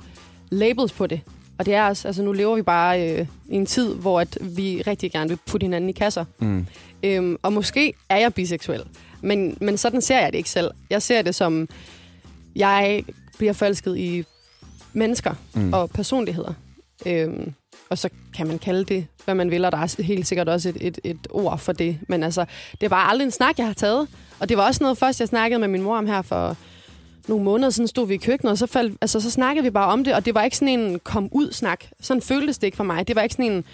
labels 0.51 0.93
på 0.93 1.07
det. 1.07 1.21
Og 1.59 1.67
det 1.67 1.75
er 1.75 1.83
også, 1.85 2.09
altså 2.09 2.23
nu 2.23 2.33
lever 2.33 2.57
vi 2.57 2.63
bare 2.63 3.11
øh, 3.11 3.27
i 3.49 3.55
en 3.55 3.67
tid, 3.67 3.95
hvor 3.95 4.21
at 4.21 4.39
vi 4.41 4.83
rigtig 4.87 5.13
gerne 5.13 5.29
vil 5.29 5.39
putte 5.47 5.65
hinanden 5.65 5.91
i 5.91 5.93
kasser. 5.93 6.25
Mm. 6.39 6.67
Øhm, 7.03 7.37
og 7.43 7.53
måske 7.53 7.93
er 8.09 8.17
jeg 8.17 8.35
biseksuel, 8.35 8.83
men, 9.21 9.59
men 9.61 9.79
sådan 9.79 10.01
ser 10.03 10.21
jeg 10.21 10.33
det 10.33 10.39
ikke 10.39 10.51
selv. 10.51 10.71
Jeg 10.91 11.03
ser 11.03 11.23
det 11.23 11.35
som, 11.35 11.69
jeg 12.57 13.05
bliver 13.39 13.53
forelsket 13.53 13.99
i 13.99 14.25
mennesker 14.99 15.35
Mm. 15.55 15.73
og 15.73 15.91
personligheder. 15.91 16.53
Øhm, 17.07 17.53
og 17.91 17.99
så 17.99 18.09
kan 18.37 18.47
man 18.47 18.59
kalde 18.59 18.85
det, 18.85 19.07
hvad 19.25 19.35
man 19.35 19.51
vil, 19.51 19.65
og 19.65 19.73
der 19.73 19.79
er 19.79 20.03
helt 20.03 20.27
sikkert 20.27 20.49
også 20.49 20.69
et, 20.69 20.77
et, 20.81 20.99
et 21.05 21.19
ord 21.31 21.59
for 21.59 21.73
det. 21.73 21.99
Men 22.09 22.23
altså, 22.23 22.45
det 22.73 22.83
er 22.83 22.89
bare 22.89 23.11
aldrig 23.11 23.25
en 23.25 23.31
snak, 23.31 23.59
jeg 23.59 23.67
har 23.67 23.73
taget. 23.75 24.09
Og 24.41 24.49
det 24.49 24.57
var 24.57 24.67
også 24.67 24.85
noget 24.85 24.99
først, 24.99 25.21
jeg 25.21 25.29
snakkede 25.29 25.61
med 25.61 25.69
min 25.69 25.83
mor 25.83 25.97
om 25.97 26.07
her 26.07 26.23
for 26.23 26.57
nogle 27.29 27.45
måneder 27.45 27.71
siden, 27.71 27.89
stod 27.89 28.07
vi 28.07 28.15
i 28.15 28.17
køkkenet, 28.17 28.51
og 28.51 28.59
så, 28.59 28.67
faldt, 28.67 28.99
altså, 29.01 29.21
så 29.21 29.31
snakkede 29.31 29.65
vi 29.65 29.71
bare 29.71 29.93
om 29.93 30.05
det, 30.05 30.15
og 30.15 30.25
det 30.25 30.35
var 30.35 30.43
ikke 30.43 30.57
sådan 30.57 30.81
en 30.81 30.99
kom-ud-snak. 31.05 31.85
Sådan 32.01 32.23
føltes 32.23 32.59
det 32.59 32.67
ikke 32.67 32.77
for 32.77 32.85
mig. 32.85 33.09
Det 33.09 33.17
var 33.17 33.23
ikke 33.23 33.35
sådan 33.35 33.53
en, 33.53 33.65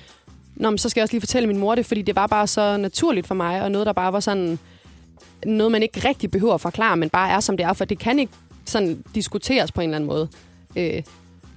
Nå, 0.56 0.70
men 0.70 0.78
så 0.78 0.88
skal 0.88 1.00
jeg 1.00 1.02
også 1.02 1.12
lige 1.14 1.20
fortælle 1.20 1.46
min 1.46 1.58
mor 1.58 1.74
det, 1.74 1.86
fordi 1.86 2.02
det 2.02 2.16
var 2.16 2.26
bare 2.26 2.46
så 2.46 2.76
naturligt 2.76 3.26
for 3.26 3.34
mig, 3.34 3.62
og 3.62 3.70
noget, 3.70 3.86
der 3.86 3.92
bare 3.92 4.12
var 4.12 4.20
sådan, 4.20 4.58
noget, 5.46 5.72
man 5.72 5.82
ikke 5.82 6.08
rigtig 6.08 6.30
behøver 6.30 6.54
at 6.54 6.60
forklare, 6.60 6.96
men 6.96 7.10
bare 7.10 7.30
er, 7.30 7.40
som 7.40 7.56
det 7.56 7.64
er, 7.66 7.72
for 7.72 7.84
det 7.84 7.98
kan 7.98 8.18
ikke 8.18 8.32
sådan 8.64 9.02
diskuteres 9.14 9.72
på 9.72 9.80
en 9.80 9.88
eller 9.88 9.96
anden 9.96 10.08
måde. 10.08 10.28
Øh, 10.76 11.02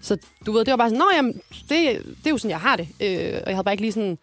så 0.02 0.18
du 0.46 0.52
ved, 0.52 0.66
det 0.66 0.72
var 0.72 0.78
bare 0.78 0.90
sådan, 0.90 1.00
nå 1.00 1.06
jamen, 1.16 1.34
det, 1.70 1.72
det 2.24 2.26
er 2.26 2.30
jo 2.30 2.38
sådan, 2.38 2.52
jeg 2.52 2.60
har 2.60 2.76
det. 2.76 2.88
Øh, 3.00 3.18
og 3.18 3.48
jeg 3.48 3.56
havde 3.56 3.64
bare 3.64 3.74
ikke 3.74 3.84
lige 3.84 3.92
sådan, 3.92 4.18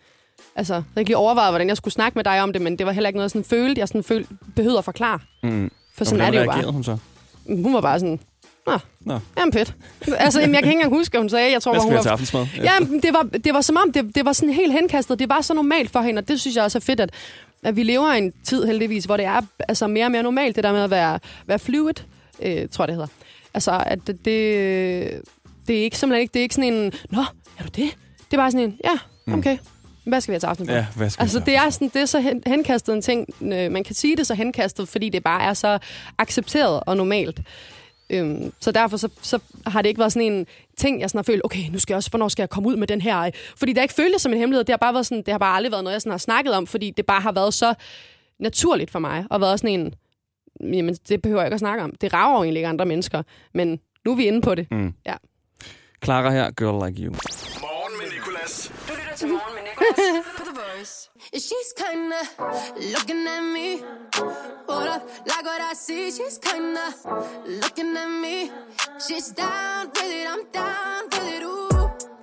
altså, 0.57 0.75
jeg 0.75 0.83
havde 0.95 1.01
ikke 1.01 1.09
lige 1.09 1.17
overvejet, 1.17 1.53
hvordan 1.53 1.69
jeg 1.69 1.77
skulle 1.77 1.95
snakke 1.95 2.19
med 2.19 2.25
dig 2.25 2.43
om 2.43 2.53
det, 2.53 2.63
men 2.63 2.79
det 2.79 2.87
var 2.87 2.93
heller 2.93 3.09
ikke 3.09 3.17
noget, 3.19 3.25
jeg 3.25 3.31
sådan 3.31 3.45
følte, 3.45 3.79
jeg 3.79 3.89
sådan 3.89 4.05
følte, 4.05 4.35
behøvede 4.57 4.79
at 4.79 4.85
forklare. 4.85 5.19
Mm. 5.43 5.71
For 5.95 6.05
sådan 6.05 6.21
Og 6.21 6.27
er 6.27 6.31
det 6.31 6.39
jo 6.39 6.45
hvordan 6.45 6.65
bare. 6.65 6.73
hun 6.73 6.85
så? 6.85 6.97
Hun 7.47 7.75
var 7.75 7.81
bare 7.81 8.01
sådan, 8.01 8.21
nå, 8.67 8.79
Nå. 9.01 9.19
jamen 9.39 9.53
fedt. 9.53 9.75
altså, 10.17 10.41
jamen, 10.41 10.55
jeg 10.55 10.63
kan 10.63 10.73
ikke 10.73 10.79
engang 10.79 10.97
huske, 10.99 11.19
hun 11.19 11.29
sagde. 11.29 11.53
Jeg 11.53 11.63
tror, 11.63 11.73
Hvad 11.73 11.81
skal 11.81 11.89
hun 11.89 11.97
var 11.97 12.03
til 12.03 12.09
aftensmad? 12.09 12.47
Ja, 12.57 12.81
men 12.81 13.03
det 13.03 13.13
var, 13.13 13.23
det 13.23 13.55
var 13.55 13.61
som 13.61 13.77
om, 13.77 13.93
det, 13.93 14.15
det 14.15 14.25
var 14.25 14.33
sådan 14.33 14.55
helt 14.55 14.73
henkastet. 14.73 15.19
Det 15.19 15.29
var 15.29 15.41
så 15.41 15.55
normalt 15.55 15.91
for 15.91 16.01
hende, 16.01 16.19
og 16.21 16.29
det 16.29 16.41
synes 16.41 16.57
jeg 16.57 16.65
også 16.65 16.79
er 16.79 16.81
fedt, 16.81 17.01
at, 17.01 17.11
at 17.63 17.77
vi 17.77 17.83
lever 17.83 18.13
i 18.13 18.19
en 18.19 18.33
tid 18.45 18.65
heldigvis, 18.65 19.05
hvor 19.05 19.17
det 19.17 19.27
er 19.27 19.41
altså, 19.69 19.87
mere 19.87 20.05
og 20.05 20.11
mere 20.11 20.23
normalt, 20.23 20.57
det 20.57 20.65
der 20.65 20.73
med 20.73 20.83
at 20.83 20.91
være, 20.91 21.19
være 21.47 21.59
fluid, 21.59 21.95
øh, 22.43 22.69
tror 22.69 22.85
jeg, 22.85 22.89
det 22.89 22.95
hedder. 22.95 23.09
Altså, 23.55 23.83
at 23.87 23.99
det, 24.07 24.25
det, 24.25 25.23
det 25.69 25.79
er 25.79 25.83
ikke 25.83 25.99
simpelthen 25.99 26.21
ikke, 26.23 26.33
det 26.33 26.41
er 26.41 26.43
ikke 26.43 26.55
sådan 26.55 26.73
en, 26.75 26.93
nå, 27.11 27.21
er 27.59 27.63
du 27.63 27.69
det? 27.69 27.97
Det 28.31 28.33
er 28.33 28.37
bare 28.37 28.51
sådan 28.51 28.69
en, 28.69 28.79
ja, 28.85 29.33
okay. 29.39 29.59
Hvad 30.07 30.21
skal 30.21 30.33
vi 30.33 30.35
have 30.35 30.41
til 30.41 30.47
aftensmad? 30.47 30.77
Ja, 30.77 30.87
hvad 30.97 31.11
skal 31.11 31.23
Altså, 31.23 31.39
det 31.39 31.57
er, 31.57 31.71
sådan, 31.71 31.89
det 31.89 32.03
er 32.03 32.07
så 32.07 32.21
hen, 32.21 32.43
henkastet 32.47 32.95
en 32.95 33.03
ting. 33.03 33.29
Øh, 33.43 33.73
man 33.73 33.85
kan 33.85 33.95
sige 33.95 34.17
det 34.17 34.27
så 34.27 34.35
henkastet, 34.35 34.89
fordi 34.89 35.09
det 35.09 35.23
bare 35.25 35.43
er 35.43 35.55
så 35.55 35.79
accepteret 36.19 36.81
og 36.87 36.97
normalt. 36.97 37.41
Øhm, 38.11 38.53
så 38.61 38.73
derfor 38.73 38.97
så, 38.97 39.09
så 39.23 39.39
har 39.67 39.83
det 39.83 39.89
ikke 39.89 39.99
været 39.99 40.13
sådan 40.13 40.33
en 40.33 40.47
ting, 40.77 41.01
jeg 41.01 41.11
sådan 41.11 41.19
har 41.19 41.23
følt, 41.23 41.41
okay, 41.45 41.69
nu 41.71 41.79
skal 41.79 41.93
jeg 41.93 41.97
også, 41.97 42.11
hvornår 42.11 42.29
skal 42.29 42.43
jeg 42.43 42.51
komme 42.51 42.69
ud 42.69 42.77
med 42.77 42.87
den 42.87 43.01
her? 43.01 43.31
Fordi 43.57 43.73
det 43.73 43.79
har 43.79 43.83
ikke 43.83 43.95
føltes 43.95 44.23
som 44.23 44.33
en 44.33 44.39
hemmelighed. 44.39 44.65
Det 44.65 44.73
har 44.73 44.77
bare 44.77 44.95
været 44.95 45.07
sådan, 45.07 45.23
det 45.23 45.33
har 45.33 45.39
bare 45.39 45.57
aldrig 45.57 45.73
været 45.73 45.85
noget, 45.85 45.95
jeg 45.95 46.01
sådan 46.01 46.11
har 46.11 46.19
snakket 46.19 46.55
om, 46.55 46.67
fordi 46.67 46.91
det 46.97 47.07
bare 47.07 47.21
har 47.21 47.33
været 47.33 47.55
så 47.55 47.75
naturligt 48.39 48.91
for 48.91 48.99
mig, 48.99 49.25
og 49.31 49.41
været 49.41 49.61
sådan 49.61 49.81
en, 49.81 49.95
jamen, 50.61 50.95
det 50.95 51.23
behøver 51.23 51.41
jeg 51.41 51.47
ikke 51.47 51.55
at 51.55 51.61
snakke 51.61 51.85
om. 51.85 51.91
Det 52.01 52.13
rager 52.13 52.37
jo 52.37 52.43
egentlig 52.43 52.61
ikke 52.61 52.69
andre 52.69 52.87
mennesker, 52.87 53.23
men 53.55 53.81
nu 54.05 54.13
er 54.13 54.17
vi 54.17 54.27
inde 54.27 54.41
på 54.41 54.55
det. 54.55 54.67
Mm. 54.71 54.93
Ja. 55.07 55.17
Clara 56.05 56.31
her, 56.31 56.51
Girl 56.51 56.87
Like 56.87 57.03
You. 57.03 57.11
Morgen 57.13 57.93
med 58.01 58.07
Nicolas. 58.15 58.73
Du 58.89 58.93
lytter 58.99 59.17
til 59.17 59.29
morgen 59.29 59.55
med 59.57 59.63
Nicolas 59.69 59.99
på 60.39 60.43
The 60.49 60.55
Voice. 60.63 60.95
She's 61.47 61.71
kinda 61.85 62.21
looking 62.95 63.23
at 63.37 63.45
me. 63.57 63.69
What 64.69 64.87
up? 64.95 65.03
Like 65.31 65.45
what 65.51 65.61
I 65.73 65.75
see. 65.87 66.05
She's 66.17 66.39
kinda 66.51 66.85
looking 67.63 67.93
at 68.05 68.11
me. 68.25 68.37
She's 69.07 69.29
down 69.43 69.83
with 69.95 70.13
it. 70.19 70.27
I'm 70.33 70.45
down 70.63 71.03
with 71.13 71.29
it. 71.37 71.43
Ooh. 71.43 71.75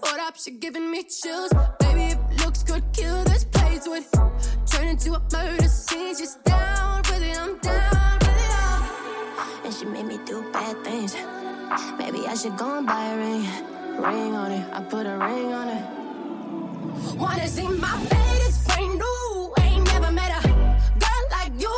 What 0.06 0.18
up? 0.28 0.36
She 0.44 0.52
giving 0.66 0.88
me 0.94 1.00
chills. 1.20 1.52
Baby, 1.82 2.04
if 2.14 2.20
looks 2.46 2.62
could 2.70 2.86
kill 3.00 3.20
this 3.32 3.44
place 3.56 3.84
would 3.92 4.06
turn 4.72 4.88
into 4.94 5.10
a 5.20 5.22
murder 5.34 5.70
scene. 5.86 6.14
She's 6.20 6.36
down 6.46 6.98
with 7.10 7.24
it. 7.30 7.38
I'm 7.44 7.54
down 7.60 7.60
with 7.60 7.66
it. 7.68 7.84
all. 7.84 7.91
And 9.72 9.80
she 9.80 9.86
made 9.86 10.06
me 10.06 10.20
do 10.26 10.44
bad 10.52 10.84
things. 10.84 11.16
Maybe 11.98 12.28
I 12.28 12.36
should 12.36 12.58
go 12.58 12.78
and 12.78 12.86
buy 12.86 13.06
a 13.06 13.18
ring. 13.18 13.48
Ring 13.96 14.36
on 14.36 14.52
it. 14.52 14.66
I 14.74 14.82
put 14.82 15.06
a 15.06 15.16
ring 15.18 15.54
on 15.54 15.70
it. 15.70 15.84
Wanna 17.16 17.48
see 17.48 17.70
my 17.70 17.96
fate 18.10 18.42
is 18.50 18.58
brand 18.68 19.00
new. 19.00 19.54
Ain't 19.62 19.86
never 19.94 20.12
met 20.12 20.32
a 20.40 20.42
girl 21.04 21.24
like 21.38 21.54
you. 21.64 21.78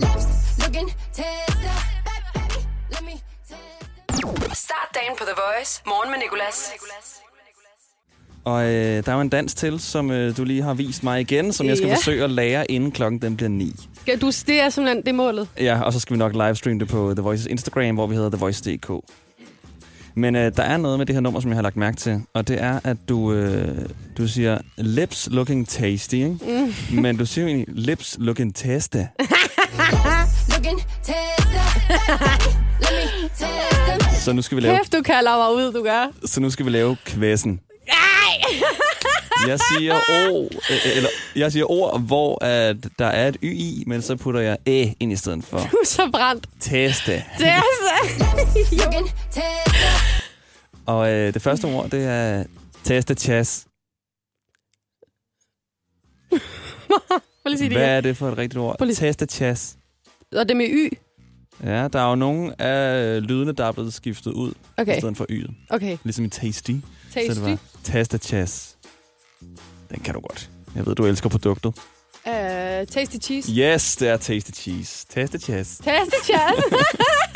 Lips 0.00 0.56
looking 0.62 0.88
tender. 1.12 1.78
Baby, 2.08 2.64
let 2.90 3.04
me 3.04 3.20
test. 3.46 4.56
Start 4.56 4.94
dagen 4.94 5.16
på 5.16 5.24
The 5.24 5.34
Voice. 5.34 5.82
Morgen 5.84 6.10
med 6.10 6.18
Nicolas. 6.18 6.72
Og 8.46 8.64
øh, 8.64 9.04
der 9.04 9.12
er 9.12 9.14
jo 9.14 9.20
en 9.20 9.28
dans 9.28 9.54
til, 9.54 9.80
som 9.80 10.10
øh, 10.10 10.36
du 10.36 10.44
lige 10.44 10.62
har 10.62 10.74
vist 10.74 11.02
mig 11.04 11.20
igen, 11.20 11.52
som 11.52 11.66
jeg 11.66 11.76
skal 11.76 11.88
Ja. 11.88 11.94
forsøge 11.94 12.24
at 12.24 12.30
lære, 12.30 12.70
inden 12.70 12.90
klokken 12.90 13.22
den 13.22 13.36
bliver 13.36 13.48
9. 13.48 13.72
Skal 14.00 14.18
du, 14.20 14.26
det 14.26 14.60
er 14.60 14.68
simpelthen 14.68 15.02
det 15.02 15.08
er 15.08 15.12
målet. 15.12 15.48
Ja, 15.60 15.80
og 15.80 15.92
så 15.92 16.00
skal 16.00 16.14
vi 16.14 16.18
nok 16.18 16.32
livestreame 16.32 16.80
det 16.80 16.88
på 16.88 17.12
The 17.16 17.22
Voices 17.22 17.46
Instagram, 17.46 17.94
hvor 17.94 18.06
vi 18.06 18.14
hedder 18.14 18.30
TheVoice.dk. 18.30 18.90
Men 20.14 20.36
øh, 20.36 20.52
der 20.56 20.62
er 20.62 20.76
noget 20.76 20.98
med 20.98 21.06
det 21.06 21.14
her 21.14 21.20
nummer, 21.20 21.40
som 21.40 21.50
jeg 21.50 21.56
har 21.56 21.62
lagt 21.62 21.76
mærke 21.76 21.96
til, 21.96 22.22
og 22.34 22.48
det 22.48 22.62
er, 22.62 22.80
at 22.84 22.96
du, 23.08 23.32
øh, 23.32 23.68
du 24.18 24.28
siger 24.28 24.58
lips 24.76 25.28
looking 25.32 25.68
tasty, 25.68 26.14
ikke? 26.14 26.38
Mm. 26.90 26.96
Men 27.02 27.16
du 27.16 27.26
siger 27.26 27.42
jo 27.44 27.48
egentlig 27.48 27.74
lips 27.74 28.16
looking 28.20 28.54
tasty. 28.54 28.96
Looking 30.54 30.80
tester. 31.02 31.66
Let 32.80 33.10
me 33.22 33.28
test 33.28 33.80
them. 33.88 34.00
Så 34.20 34.32
nu 34.32 34.42
skal 34.42 34.56
vi 34.56 34.60
lave, 34.62 34.76
Kæft, 34.78 34.92
du 34.92 35.02
kalder 35.02 35.36
mig 35.36 35.66
ud, 35.66 35.72
du 35.72 35.82
gør. 35.82 36.10
så 36.24 36.40
nu 36.40 36.50
skal 36.50 36.66
vi 36.66 36.70
lave 36.70 36.96
kvæssen. 37.06 37.60
Nej! 38.40 39.48
Jeg 39.48 39.58
siger 39.60 39.94
ord, 39.94 40.52
øh, 40.70 40.96
eller 40.96 41.08
jeg 41.36 41.52
siger 41.52 41.70
ord, 41.70 42.00
hvor 42.00 42.44
at 42.44 42.76
der 42.98 43.06
er 43.06 43.28
et 43.28 43.36
y 43.42 43.52
i, 43.52 43.84
men 43.86 44.02
så 44.02 44.16
putter 44.16 44.40
jeg 44.40 44.56
æ 44.66 44.86
ind 45.00 45.12
i 45.12 45.16
stedet 45.16 45.44
for 45.44 45.58
Du 45.72 45.76
er 45.76 45.86
så 45.86 46.08
brændt. 46.12 46.46
taste. 46.60 47.12
Det 47.38 47.46
er 47.48 47.60
så... 47.60 48.14
Looking 48.72 49.06
tester. 49.30 50.22
Og 50.86 51.10
øh, 51.12 51.34
det 51.34 51.42
første 51.42 51.64
ord, 51.64 51.90
det 51.90 52.04
er 52.04 52.44
taste 52.84 53.14
chas. 53.14 53.66
Hvad 57.72 57.82
er 57.96 58.00
det 58.00 58.16
for 58.16 58.28
et 58.28 58.38
rigtigt 58.38 58.58
ord? 58.58 58.94
Taste 58.94 59.26
chas. 59.26 59.76
Og 60.36 60.48
det 60.48 60.56
med 60.56 60.66
y. 60.68 60.90
Ja, 61.64 61.88
der 61.88 62.00
er 62.00 62.08
jo 62.08 62.14
nogle 62.14 62.62
af 62.62 63.22
lydene, 63.28 63.52
der 63.52 63.64
er 63.64 63.72
blevet 63.72 63.94
skiftet 63.94 64.32
ud 64.32 64.52
Okay. 64.76 64.96
i 64.96 65.00
stedet 65.00 65.16
for 65.16 65.26
y'et. 65.30 65.66
Okay. 65.70 65.96
Ligesom 66.04 66.24
i 66.24 66.28
tasty. 66.28 66.72
Så 67.16 67.26
Tasty. 67.26 67.40
det 67.40 67.50
var 67.50 67.58
taste 67.84 68.18
chas. 68.18 68.76
Den 69.90 70.00
kan 70.04 70.14
du 70.14 70.20
godt. 70.20 70.50
Jeg 70.74 70.86
ved, 70.86 70.94
du 70.94 71.06
elsker 71.06 71.28
produktet. 71.28 71.74
Uh, 72.26 72.32
tasty 72.86 73.16
cheese. 73.22 73.52
Yes, 73.52 73.96
det 73.96 74.08
er 74.08 74.16
tasty 74.16 74.50
cheese. 74.50 75.06
Taste 75.10 75.38
chas. 75.38 75.80
Tasty 75.84 76.16
cheese. 76.24 76.62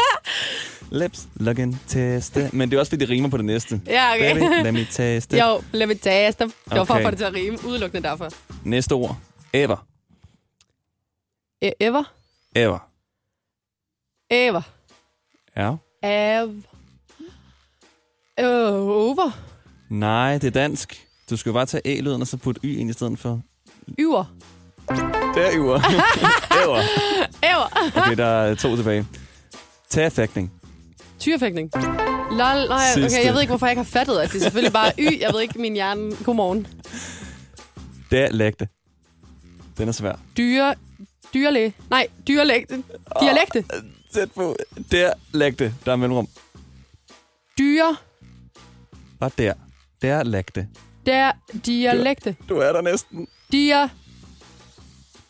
Lips, 0.93 1.29
looking, 1.37 1.81
teste. 1.89 2.51
Men 2.53 2.71
det 2.71 2.77
er 2.77 2.81
også, 2.81 2.91
fordi 2.91 3.01
det 3.01 3.11
rimer 3.11 3.29
på 3.29 3.37
det 3.37 3.45
næste. 3.45 3.81
Ja, 3.87 4.13
okay. 4.15 4.35
Baby, 4.35 4.65
let 4.65 4.75
me 4.75 4.85
taste. 4.85 5.39
Jo, 5.39 5.63
lad 5.73 5.87
mig 5.87 6.01
tage 6.01 6.33
Det 6.33 6.53
var 6.71 6.85
for 6.85 6.95
at 6.95 6.99
Okay. 6.99 7.05
få 7.05 7.11
det 7.11 7.19
til 7.19 7.25
at 7.25 7.35
rime. 7.35 7.59
Udelukkende 7.67 8.09
derfor. 8.09 8.29
Næste 8.65 8.93
ord. 8.93 9.17
Ever. 9.53 9.87
E- 11.65 11.73
Ever? 11.81 12.05
Ever. 12.57 12.89
Ever. 14.31 14.63
Ja. 15.57 15.75
Av. 16.03 16.49
Øh, 18.41 18.75
over. 18.75 19.31
Nej, 19.91 20.39
det 20.39 20.45
er 20.45 20.51
dansk. 20.51 21.07
Du 21.31 21.37
skal 21.37 21.51
jo 21.51 21.55
bare 21.55 21.67
tage 21.67 21.87
A-lyden 21.87 22.21
og 22.21 22.27
så 22.27 22.37
putte 22.37 22.61
Y 22.65 22.79
ind 22.79 22.91
i 22.91 22.93
stedet 22.93 23.19
for. 23.19 23.41
Yver. 23.99 24.25
Det 25.35 25.47
er 25.47 25.51
Ever. 25.53 25.81
Ever. 26.65 26.83
Ever. 27.53 27.93
Okay, 27.97 28.17
der 28.17 28.27
er 28.27 28.55
to 28.55 28.77
tilbage. 28.77 29.07
Tagfægtning. 29.89 30.53
Tyrefægtning. 31.19 31.71
Lol. 32.31 32.39
Nej, 32.69 32.87
okay, 32.97 33.25
jeg 33.25 33.35
ved 33.35 33.41
ikke, 33.41 33.51
hvorfor 33.51 33.67
jeg 33.67 33.73
ikke 33.73 33.83
har 33.83 33.91
fattet, 33.91 34.19
at 34.19 34.31
det 34.33 34.37
er 34.37 34.43
selvfølgelig 34.43 34.73
bare 34.73 34.93
Y. 34.99 35.21
Jeg 35.21 35.33
ved 35.33 35.41
ikke, 35.41 35.61
min 35.61 35.73
hjerne... 35.75 36.17
Godmorgen. 36.25 36.67
Det 38.11 38.19
er 38.19 38.33
lægte. 38.33 38.69
Den 39.79 39.89
er 39.89 39.93
svær. 39.93 40.13
Dyre... 40.37 40.75
Dyrlæge. 41.35 41.75
Nej, 41.91 42.07
dyrlægte. 42.29 42.83
Dialekte. 43.21 43.65
Tæt 44.15 44.33
på. 44.33 44.57
Der 44.91 45.13
lægte. 45.33 45.75
Der 45.85 45.93
er 45.93 45.97
mellemrum. 45.97 46.29
Dyre... 47.59 47.97
Bare 49.21 49.31
der. 49.39 49.53
Der 50.03 50.23
lægte. 50.23 50.69
Der... 51.07 51.33
Dialekte. 51.67 52.37
Du 52.49 52.57
er 52.57 52.73
der 52.73 52.81
næsten. 52.81 53.29
Dia... 53.53 53.89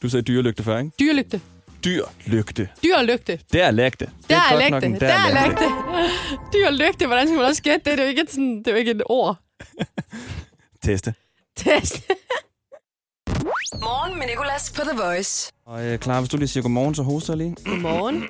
Du 0.02 0.08
sagde 0.08 0.22
dyrelygte 0.22 0.62
før, 0.62 0.78
ikke? 0.78 0.90
Dyrlygte. 1.00 1.40
Dyrlygte. 1.84 2.68
Dyrlygte. 2.82 3.40
Der 3.52 3.58
er 3.58 3.64
er 3.64 3.66
er 3.68 5.32
lægte. 5.48 5.64
Dyrlygte. 6.52 7.06
Hvordan 7.06 7.26
skal 7.26 7.36
man 7.36 7.46
også 7.46 7.62
gætte 7.62 7.90
det? 7.90 7.98
Det 7.98 8.00
er 8.00 8.04
jo 8.04 8.08
ikke, 8.08 8.22
et 8.22 8.30
sådan, 8.30 8.58
det 8.58 8.66
er 8.66 8.70
jo 8.70 8.76
ikke 8.76 8.90
et 8.90 9.02
ord. 9.06 9.36
Teste. 10.84 11.14
Test. 11.56 11.94
Morgen 13.86 14.18
med 14.18 14.26
Nicolas 14.26 14.72
på 14.76 14.82
The 14.82 15.02
Voice. 15.02 15.52
Og 15.66 15.86
øh, 15.86 15.98
Clara, 15.98 16.20
hvis 16.20 16.30
du 16.30 16.36
lige 16.36 16.48
siger 16.48 16.62
godmorgen, 16.62 16.94
så 16.94 17.02
hoster 17.02 17.32
jeg 17.32 17.38
lige. 17.38 17.56
Godmorgen. 17.64 18.24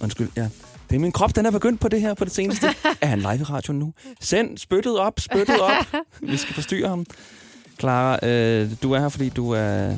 Undskyld, 0.00 0.28
ja. 0.36 0.48
Det 0.90 0.96
er 0.96 1.00
min 1.00 1.12
krop, 1.12 1.36
den 1.36 1.46
er 1.46 1.50
begyndt 1.50 1.80
på 1.80 1.88
det 1.88 2.00
her 2.00 2.14
på 2.14 2.24
det 2.24 2.32
seneste. 2.32 2.66
er 3.00 3.06
han 3.06 3.18
live 3.18 3.38
i 3.40 3.42
radioen 3.42 3.78
nu? 3.78 3.92
Send 4.20 4.58
spyttet 4.58 4.98
op, 4.98 5.20
spyttet 5.20 5.60
op. 5.60 5.86
Vi 6.30 6.36
skal 6.36 6.54
forstyrre 6.54 6.88
ham. 6.88 7.06
Clara, 7.80 8.26
øh, 8.26 8.70
du 8.82 8.92
er 8.92 9.00
her, 9.00 9.08
fordi 9.08 9.28
du 9.28 9.50
er 9.50 9.96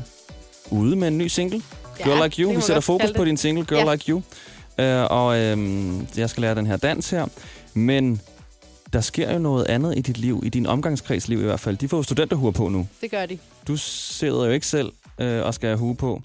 ude 0.70 0.96
med 0.96 1.08
en 1.08 1.18
ny 1.18 1.26
single. 1.26 1.62
Ja, 1.98 2.04
Girl 2.04 2.22
Like 2.22 2.36
det 2.36 2.42
You. 2.42 2.54
Vi 2.54 2.60
sætter 2.60 2.80
fokus 2.80 3.12
på 3.16 3.24
din 3.24 3.36
single, 3.36 3.64
Girl 3.64 3.86
Ja. 3.86 3.92
Like 3.92 4.12
You. 4.12 4.22
Øh, 4.78 5.04
og 5.10 5.38
øh, 5.38 5.58
jeg 6.16 6.30
skal 6.30 6.40
lære 6.40 6.54
den 6.54 6.66
her 6.66 6.76
dans 6.76 7.10
her. 7.10 7.26
Men 7.74 8.20
der 8.92 9.00
sker 9.00 9.32
jo 9.32 9.38
noget 9.38 9.64
andet 9.64 9.98
i 9.98 10.00
dit 10.00 10.18
liv, 10.18 10.42
i 10.44 10.48
din 10.48 10.66
omgangskredsliv 10.66 11.40
i 11.40 11.44
hvert 11.44 11.60
fald. 11.60 11.76
De 11.76 11.88
får 11.88 11.96
jo 11.96 12.02
studenterhuer 12.02 12.50
på 12.50 12.68
nu. 12.68 12.88
Det 13.00 13.10
gør 13.10 13.26
de. 13.26 13.38
Du 13.68 13.76
sidder 13.76 14.46
jo 14.46 14.50
ikke 14.52 14.66
selv 14.66 14.92
øh, 15.18 15.44
og 15.44 15.54
skal 15.54 15.68
have 15.68 15.78
hue 15.78 15.96
på. 15.96 16.22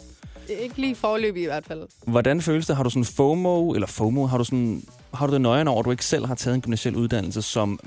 Ikke 0.49 0.77
lige 0.77 0.95
forløb 0.95 1.35
i 1.37 1.45
hvert 1.45 1.65
fald. 1.65 1.87
Hvordan 2.07 2.41
føles 2.41 2.67
det? 2.67 2.75
Har 2.75 2.83
du 2.83 2.89
sådan 2.89 3.05
FOMO, 3.05 3.71
eller 3.73 3.87
FOMO, 3.87 4.25
har 4.25 4.37
du, 4.37 4.43
sådan, 4.43 4.83
har 5.13 5.27
du 5.27 5.33
det 5.33 5.41
nøjere 5.41 5.67
over, 5.67 5.79
at 5.79 5.85
du 5.85 5.91
ikke 5.91 6.05
selv 6.05 6.25
har 6.25 6.35
taget 6.35 6.55
en 6.55 6.61
gymnasiel 6.61 6.95
uddannelse, 6.95 7.41
som 7.41 7.79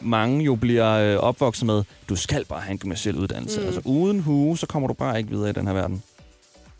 mange 0.00 0.44
jo 0.44 0.54
bliver 0.54 0.90
øh, 1.14 1.16
opvokset 1.16 1.66
med, 1.66 1.82
du 2.08 2.16
skal 2.16 2.44
bare 2.44 2.60
have 2.60 2.72
en 2.72 2.78
gymnasiel 2.78 3.16
uddannelse. 3.16 3.60
Mm. 3.60 3.66
Altså 3.66 3.80
uden 3.84 4.20
hue, 4.20 4.58
så 4.58 4.66
kommer 4.66 4.86
du 4.88 4.94
bare 4.94 5.18
ikke 5.18 5.30
videre 5.30 5.50
i 5.50 5.52
den 5.52 5.66
her 5.66 5.74
verden. 5.74 6.02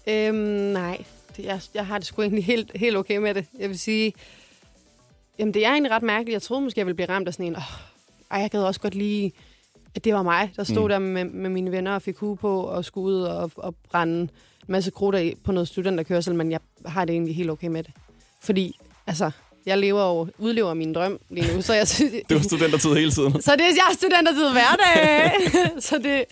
Øhm, 0.07 0.35
nej, 0.73 1.05
det, 1.37 1.45
jeg, 1.45 1.61
jeg 1.75 1.87
har 1.87 1.99
det 1.99 2.07
sgu 2.07 2.23
egentlig 2.23 2.45
helt, 2.45 2.71
helt 2.75 2.97
okay 2.97 3.17
med 3.17 3.35
det. 3.35 3.47
Jeg 3.59 3.69
vil 3.69 3.79
sige, 3.79 4.13
jamen 5.39 5.55
det 5.55 5.67
er 5.67 5.71
egentlig 5.71 5.93
ret 5.93 6.03
mærkeligt. 6.03 6.33
Jeg 6.33 6.43
troede 6.43 6.63
måske, 6.63 6.79
jeg 6.81 6.87
ville 6.87 6.95
blive 6.97 7.09
ramt 7.09 7.29
af 7.29 7.35
sådan 7.35 7.47
en, 7.47 7.57
oh, 7.57 7.63
ej, 8.31 8.41
jeg 8.41 8.51
gad 8.51 8.63
også 8.63 8.81
godt 8.81 8.95
lige, 8.95 9.33
at 9.95 10.05
det 10.05 10.15
var 10.15 10.23
mig, 10.23 10.53
der 10.57 10.65
stod 10.65 10.83
Mm. 10.83 10.89
der 10.89 10.99
med, 10.99 11.25
med 11.25 11.51
mine 11.51 11.73
venner 11.73 11.95
og 11.95 12.03
fik 12.03 12.17
hue 12.17 12.37
på 12.37 12.61
og 12.63 12.85
skulle 12.85 13.05
ud 13.17 13.23
og, 13.23 13.51
og 13.57 13.75
brænde 13.91 14.29
masse 14.71 14.91
krutter 14.91 15.21
i 15.21 15.35
på 15.45 15.53
noget 15.53 15.69
studenterkørsel, 15.69 16.35
men 16.35 16.51
jeg 16.51 16.61
har 16.87 17.05
det 17.05 17.13
egentlig 17.13 17.37
helt 17.37 17.51
okay 17.51 17.69
med 17.69 17.83
det. 17.83 17.93
Fordi, 18.43 18.79
altså, 19.07 19.31
jeg 19.67 19.79
lever 19.79 20.03
jo, 20.03 20.29
udlever 20.39 20.75
min 20.75 20.93
drøm 20.93 21.19
lige 21.31 21.55
nu, 21.55 21.63
så 21.63 21.75
jeg 21.75 21.89
synes... 21.95 22.13
Det 22.29 22.37
var 22.37 22.43
studentertid 22.43 22.95
hele 22.95 23.11
tiden. 23.11 23.43
Så 23.43 23.53
det 23.53 23.61
er 23.61 23.67
jeg 23.67 23.91
er 23.91 23.95
studentertid 23.95 24.51
hverdag. 24.53 25.33
så, 25.89 25.99
det, 25.99 26.25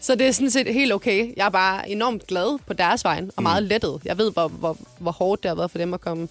så 0.00 0.14
det 0.14 0.26
er 0.26 0.32
sådan 0.32 0.50
set 0.50 0.74
helt 0.74 0.92
okay. 0.92 1.32
Jeg 1.36 1.46
er 1.46 1.50
bare 1.50 1.90
enormt 1.90 2.26
glad 2.26 2.58
på 2.66 2.72
deres 2.72 3.04
vejen, 3.04 3.30
og 3.36 3.42
meget 3.42 3.62
lettet. 3.62 4.00
Jeg 4.04 4.18
ved, 4.18 4.32
hvor, 4.32 4.48
hvor, 4.48 4.76
hvor 4.98 5.12
hårdt 5.12 5.42
det 5.42 5.48
har 5.48 5.56
været 5.56 5.70
for 5.70 5.78
dem 5.78 5.94
at 5.94 6.00
komme 6.00 6.28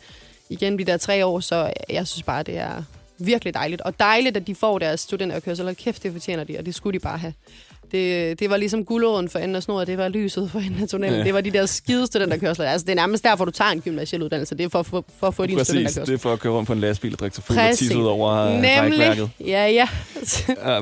igen 0.49 0.79
de 0.79 0.83
der 0.83 0.97
tre 0.97 1.25
år, 1.25 1.39
så 1.39 1.73
jeg 1.89 2.07
synes 2.07 2.23
bare, 2.23 2.43
det 2.43 2.57
er 2.57 2.83
virkelig 3.19 3.53
dejligt. 3.53 3.81
Og 3.81 3.99
dejligt, 3.99 4.37
at 4.37 4.47
de 4.47 4.55
får 4.55 4.79
deres 4.79 4.99
studenterkørsel. 4.99 5.67
Og 5.67 5.75
kæft, 5.75 6.03
det 6.03 6.11
fortjener 6.11 6.43
de, 6.43 6.57
og 6.57 6.65
det 6.65 6.75
skulle 6.75 6.99
de 6.99 7.03
bare 7.03 7.17
have. 7.17 7.33
Det, 7.91 8.39
det 8.39 8.49
var 8.49 8.57
ligesom 8.57 8.85
guldåren 8.85 9.29
for 9.29 9.39
enden 9.39 9.55
af 9.55 9.63
snoret, 9.63 9.87
det 9.87 9.97
var 9.97 10.07
lyset 10.09 10.51
for 10.51 10.59
enden 10.59 10.81
af 10.83 10.87
tunnelen. 10.87 11.17
Ja. 11.17 11.23
Det 11.23 11.33
var 11.33 11.41
de 11.41 11.51
der 11.51 11.65
skide 11.65 12.07
studenterkørsler. 12.07 12.65
Altså, 12.65 12.85
det 12.85 12.91
er 12.91 12.95
nærmest 12.95 13.23
derfor, 13.23 13.45
du 13.45 13.51
tager 13.51 13.71
en 13.71 13.81
gymnasiel 13.81 14.23
uddannelse. 14.23 14.57
Det 14.57 14.63
er 14.63 14.69
for, 14.69 14.83
for, 14.83 15.05
for 15.19 15.27
at 15.27 15.33
få 15.35 15.45
din 15.45 15.57
Præcis, 15.57 15.67
studenterkørsel. 15.67 16.05
det 16.05 16.13
er 16.13 16.17
for 16.21 16.33
at 16.33 16.39
køre 16.39 16.53
rundt 16.53 16.67
på 16.67 16.73
en 16.73 16.79
lastbil 16.79 17.13
og 17.13 17.19
drikke 17.19 17.35
sig 17.35 17.43
fuld 17.43 17.57
og 17.57 17.63
Præcis. 17.63 17.79
tisse 17.79 17.97
ud 17.97 18.05
over 18.05 18.31
øh, 18.33 18.61
rækværket. 18.63 19.29
Ja, 19.45 19.67
ja. 19.67 19.87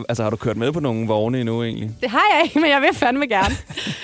Altså, 0.09 0.23
har 0.23 0.29
du 0.29 0.35
kørt 0.35 0.57
med 0.57 0.71
på 0.71 0.79
nogle 0.79 1.07
vogne 1.07 1.39
endnu 1.39 1.63
egentlig? 1.63 1.91
Det 2.01 2.09
har 2.09 2.23
jeg 2.35 2.41
ikke, 2.45 2.59
men 2.59 2.69
jeg 2.69 2.81
vil 2.81 2.89
fandme 2.93 3.27
gerne. 3.27 3.55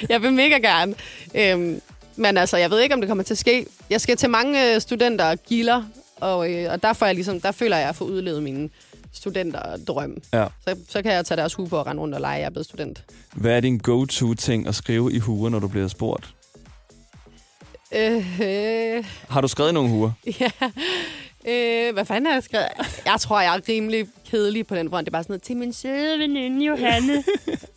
jeg 0.09 0.21
vil 0.21 0.33
mega 0.33 0.57
gerne. 0.57 0.95
Øhm, 1.35 1.81
men 2.15 2.37
altså, 2.37 2.57
jeg 2.57 2.69
ved 2.71 2.79
ikke, 2.79 2.95
om 2.95 3.01
det 3.01 3.07
kommer 3.07 3.23
til 3.23 3.33
at 3.33 3.37
ske. 3.37 3.65
Jeg 3.89 4.01
skal 4.01 4.17
til 4.17 4.29
mange 4.29 4.75
øh, 4.75 4.81
studenter 4.81 5.25
og 5.25 5.37
gilder, 5.47 5.83
og, 6.19 6.51
øh, 6.53 6.71
og 6.71 6.83
der, 6.83 6.93
får 6.93 7.05
jeg 7.05 7.15
ligesom, 7.15 7.41
der 7.41 7.51
føler 7.51 7.75
jeg, 7.77 7.83
at 7.83 7.87
jeg 7.87 7.95
får 7.95 8.05
udlevet 8.05 8.43
mine 8.43 8.69
studenterdrøm. 9.13 10.17
Ja. 10.33 10.45
Så, 10.67 10.75
så 10.89 11.01
kan 11.01 11.11
jeg 11.11 11.25
tage 11.25 11.37
deres 11.37 11.53
hue 11.53 11.67
på 11.69 11.77
og 11.77 11.87
rende 11.87 12.01
rundt 12.01 12.15
og 12.15 12.21
lege, 12.21 12.33
jeg 12.39 12.45
er 12.45 12.49
blevet 12.49 12.65
student. 12.65 13.03
Hvad 13.33 13.51
er 13.51 13.59
din 13.59 13.77
go-to-ting 13.77 14.67
at 14.67 14.75
skrive 14.75 15.13
i 15.13 15.19
huer, 15.19 15.49
når 15.49 15.59
du 15.59 15.67
bliver 15.67 15.87
spurgt? 15.87 16.29
Øh, 17.95 18.41
øh, 18.41 19.05
Har 19.29 19.41
du 19.41 19.47
skrevet 19.47 19.73
nogle 19.73 19.89
huer? 19.89 20.11
ja. 20.41 20.49
Øh, 21.47 21.93
hvad 21.93 22.05
fanden 22.05 22.25
har 22.25 22.33
jeg 22.33 22.43
skrevet? 22.43 22.67
Jeg 23.05 23.15
tror, 23.19 23.41
jeg 23.41 23.55
er 23.55 23.59
rimelig 23.69 24.07
kedelig 24.31 24.67
på 24.67 24.75
den 24.75 24.89
front. 24.89 25.05
Det 25.05 25.09
er 25.09 25.11
bare 25.11 25.23
sådan 25.23 25.31
noget, 25.33 25.41
til 25.41 25.57
min 25.57 25.73
søde 25.73 26.19
veninde 26.19 26.65
Johanne. 26.65 27.23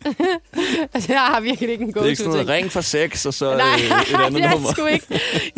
altså, 0.93 1.13
jeg 1.13 1.21
har 1.21 1.39
virkelig 1.39 1.69
ikke 1.69 1.81
en 1.81 1.87
Det 1.87 1.93
go-to 1.95 2.05
er 2.05 2.09
ikke 2.09 2.17
sådan 2.17 2.31
noget 2.31 2.49
ring 2.49 2.71
for 2.71 2.81
sex, 2.81 3.25
og 3.25 3.33
så 3.33 3.57
Nej, 3.57 3.65
øh, 3.75 4.01
et 4.01 4.25
andet 4.25 4.33
det 4.41 4.45
er 4.45 4.51
nummer. 4.51 4.71
sgu 4.73 4.85
ikke. 4.85 5.07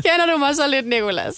Kender 0.06 0.34
du 0.34 0.38
mig 0.38 0.56
så 0.56 0.68
lidt, 0.68 0.88
Nicolas? 0.88 1.34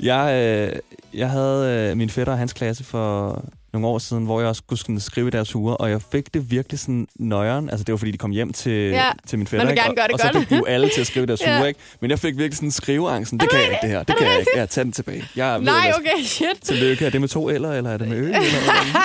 Jeg, 0.00 0.34
øh, 0.34 0.80
jeg 1.14 1.30
havde 1.30 1.88
øh, 1.90 1.96
min 1.96 2.10
fætter 2.10 2.32
og 2.32 2.38
hans 2.38 2.52
klasse 2.52 2.84
for 2.84 3.42
nogle 3.72 3.88
år 3.88 3.98
siden, 3.98 4.24
hvor 4.24 4.40
jeg 4.40 4.48
også 4.48 4.62
skulle 4.76 5.00
skrive 5.00 5.30
deres 5.30 5.52
huer, 5.52 5.74
og 5.74 5.90
jeg 5.90 6.02
fik 6.12 6.34
det 6.34 6.50
virkelig 6.50 6.78
sådan 6.80 7.08
nøjeren. 7.16 7.70
Altså, 7.70 7.84
det 7.84 7.92
var 7.92 7.96
fordi, 7.96 8.10
de 8.10 8.18
kom 8.18 8.30
hjem 8.30 8.52
til, 8.52 8.72
Ja, 8.90 9.10
til 9.26 9.38
min 9.38 9.46
fætter, 9.46 9.68
ikke? 9.70 9.82
og, 9.82 9.96
det 9.96 10.12
og 10.12 10.18
så 10.20 10.44
fik 10.48 10.58
jo 10.58 10.64
alle 10.64 10.88
til 10.94 11.00
at 11.00 11.06
skrive 11.06 11.26
deres 11.26 11.40
Ja. 11.46 11.56
huer, 11.58 11.66
ikke? 11.66 11.80
Men 12.00 12.10
jeg 12.10 12.18
fik 12.18 12.36
virkelig 12.36 12.56
sådan 12.56 12.70
skriveangsten. 12.70 13.40
Det 13.40 13.50
kan 13.50 13.58
jeg 13.58 13.68
ikke, 13.68 13.78
det 13.82 13.90
her. 13.90 14.02
Det 14.02 14.16
kan 14.18 14.26
jeg 14.26 14.38
ikke. 14.38 14.50
Ja, 14.56 14.66
tag 14.66 14.84
den 14.84 14.92
tilbage. 14.92 15.24
Jeg 15.36 15.54
ved 15.60 15.66
Nej, 15.66 15.92
okay, 15.98 16.22
shit. 16.24 16.46
Tillykke. 16.62 17.06
Er 17.06 17.10
det 17.10 17.20
med 17.20 17.28
to 17.28 17.48
eller, 17.48 17.72
eller 17.72 17.90
er 17.90 17.96
det 17.96 18.08
med 18.08 18.16
ø? 18.16 18.20
Eller? 18.26 18.38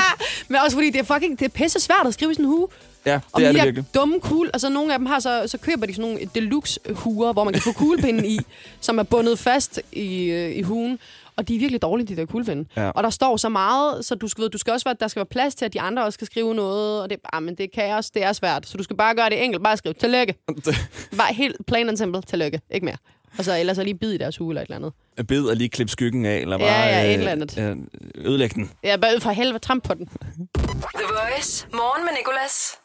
Men 0.49 0.57
også 0.65 0.77
fordi, 0.77 0.89
det 0.89 0.99
er 0.99 1.13
fucking, 1.13 1.39
det 1.39 1.45
er 1.45 1.49
pisse 1.49 1.79
svært 1.79 2.07
at 2.07 2.13
skrive 2.13 2.31
i 2.31 2.33
sådan 2.35 2.45
en 2.45 2.51
hue. 2.51 2.67
Ja, 3.05 3.19
Og 3.31 3.41
det 3.41 3.47
er 3.47 3.51
de 3.51 3.57
det 3.57 3.65
virkelig. 3.65 3.85
dumme 3.95 4.19
kugle, 4.19 4.49
altså 4.53 4.69
nogle 4.69 4.93
af 4.93 4.99
dem 4.99 5.05
har 5.05 5.19
så, 5.19 5.43
så 5.47 5.57
køber 5.57 5.85
de 5.85 5.93
sådan 5.95 6.11
nogle 6.11 6.29
deluxe 6.35 6.79
huer, 6.89 7.33
hvor 7.33 7.43
man 7.43 7.53
kan 7.53 7.61
få 7.63 7.71
kuglepinden 7.71 8.25
i, 8.25 8.39
som 8.81 8.99
er 8.99 9.03
bundet 9.03 9.39
fast 9.39 9.79
i, 9.91 10.23
øh, 10.23 10.55
i 10.55 10.61
huen. 10.61 10.99
Og 11.39 11.47
de 11.47 11.55
er 11.55 11.59
virkelig 11.59 11.81
dårlige, 11.81 12.07
de 12.07 12.15
der 12.15 12.25
kuglepinde. 12.25 12.69
Ja. 12.77 12.89
Og 12.89 13.03
der 13.03 13.09
står 13.09 13.37
så 13.37 13.49
meget, 13.49 14.05
så 14.05 14.15
du 14.15 14.27
skal, 14.27 14.41
ved, 14.41 14.49
du 14.49 14.57
skal 14.57 14.73
også 14.73 14.83
være, 14.83 14.95
der 14.99 15.07
skal 15.07 15.19
være 15.19 15.25
plads 15.25 15.55
til, 15.55 15.65
at 15.65 15.73
de 15.73 15.81
andre 15.81 16.05
også 16.05 16.13
skal 16.17 16.27
skrive 16.27 16.55
noget. 16.55 17.01
Og 17.01 17.09
det, 17.09 17.17
ah, 17.33 17.43
men 17.43 17.55
det 17.55 17.63
er 17.63 17.67
kaos, 17.75 18.09
det 18.11 18.23
er 18.23 18.33
svært. 18.33 18.67
Så 18.67 18.77
du 18.77 18.83
skal 18.83 18.95
bare 18.95 19.15
gøre 19.15 19.29
det 19.29 19.43
enkelt. 19.43 19.63
Bare 19.63 19.77
skrive 19.77 19.93
tillykke. 19.93 20.33
Bare 21.17 21.33
helt 21.33 21.55
plain 21.67 21.89
and 21.89 21.97
simple. 21.97 22.21
Tillykke. 22.21 22.61
Ikke 22.71 22.85
mere. 22.85 22.97
Og 23.37 23.45
så 23.45 23.59
ellers 23.59 23.75
så 23.77 23.83
lige 23.83 23.95
bid 23.97 24.11
i 24.11 24.17
deres 24.17 24.37
hue 24.37 24.49
eller 24.51 24.61
et 24.61 24.65
eller 24.65 24.75
andet. 25.17 25.27
Bed 25.27 25.45
og 25.45 25.55
lige 25.55 25.69
klippe 25.69 25.91
skyggen 25.91 26.25
af, 26.25 26.37
eller 26.37 26.57
Ja, 26.59 26.65
bare 26.65 26.87
ja, 26.87 27.01
et 27.03 27.07
øh, 27.07 27.13
eller 27.13 27.31
andet. 27.31 27.57
øh, 27.57 27.77
ødelægge 28.25 28.55
den. 28.55 28.71
Ja, 28.83 28.97
bare 28.97 29.19
for 29.19 29.29
helvede, 29.31 29.59
tramp 29.59 29.83
på 29.83 29.93
den. 29.93 30.05
The 30.07 31.05
Voice. 31.09 31.67
Morgen 31.73 32.05
med 32.05 32.13
Nicolas. 32.19 32.77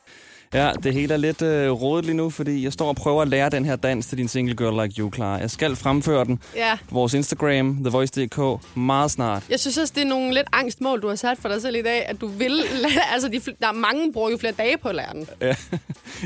Ja, 0.54 0.72
det 0.82 0.92
hele 0.92 1.14
er 1.14 1.18
lidt 1.18 1.42
øh, 1.42 1.70
rodet 1.70 2.04
lige 2.04 2.16
nu, 2.16 2.30
fordi 2.30 2.64
jeg 2.64 2.72
står 2.72 2.88
og 2.88 2.96
prøver 2.96 3.22
at 3.22 3.28
lære 3.28 3.50
den 3.50 3.64
her 3.64 3.76
dans 3.76 4.06
til 4.06 4.18
din 4.18 4.28
single 4.28 4.56
Girl 4.56 4.82
Like 4.82 5.00
You, 5.00 5.12
Clara. 5.14 5.36
Jeg 5.38 5.50
skal 5.50 5.76
fremføre 5.76 6.24
den 6.24 6.38
Ja. 6.56 6.76
på 6.88 6.94
vores 6.94 7.14
Instagram, 7.14 7.76
TheVoice.dk, 7.84 8.38
meget 8.76 9.10
snart. 9.10 9.42
Jeg 9.50 9.60
synes 9.60 9.78
også, 9.78 9.92
det 9.96 10.02
er 10.02 10.06
nogle 10.06 10.34
lidt 10.34 10.46
angstmål, 10.52 11.02
du 11.02 11.08
har 11.08 11.14
sat 11.14 11.38
for 11.38 11.48
dig 11.48 11.62
selv 11.62 11.76
i 11.76 11.82
dag, 11.82 12.06
at 12.08 12.20
du 12.20 12.26
vil... 12.26 12.62
altså, 13.12 13.28
de, 13.28 13.40
der 13.60 13.68
er 13.68 13.72
mange, 13.72 14.12
bruger 14.12 14.30
jo 14.30 14.36
flere 14.36 14.52
dage 14.52 14.78
på 14.78 14.88
at 14.88 14.94
lære 14.94 15.12
den. 15.12 15.26
Ja, 15.40 15.54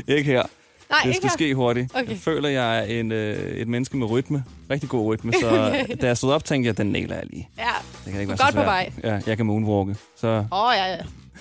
ikke 0.15 0.23
her. 0.31 0.43
Nej, 0.89 0.99
det 1.03 1.09
ikke 1.09 1.17
skal 1.17 1.29
her. 1.29 1.33
ske 1.33 1.55
hurtigt. 1.55 1.95
Okay. 1.95 2.09
Jeg 2.09 2.17
føler, 2.17 2.49
jeg 2.49 2.79
er 2.79 2.83
en, 2.83 3.11
øh, 3.11 3.37
et 3.51 3.67
menneske 3.67 3.97
med 3.97 4.07
rytme. 4.09 4.43
Rigtig 4.69 4.89
god 4.89 5.05
rytme. 5.13 5.33
Så 5.41 5.49
Okay. 5.83 5.95
da 6.01 6.07
jeg 6.07 6.17
stod 6.17 6.31
op, 6.33 6.43
tænkte 6.45 6.67
jeg, 6.67 6.77
den 6.77 6.87
nailer 6.91 7.15
jeg 7.15 7.23
lige. 7.29 7.49
Ja. 7.57 7.63
Det 8.05 8.11
kan 8.11 8.21
ikke 8.21 8.29
være 8.29 8.37
Godt 8.45 8.55
på 8.55 8.61
vej. 8.61 8.91
Ja, 9.03 9.19
jeg 9.27 9.37
kan 9.37 9.45
moonwalke. 9.45 9.95
Så 10.21 10.27
Åh, 10.27 10.43
oh, 10.51 10.73
ja, 10.77 10.85
ja. 10.91 10.97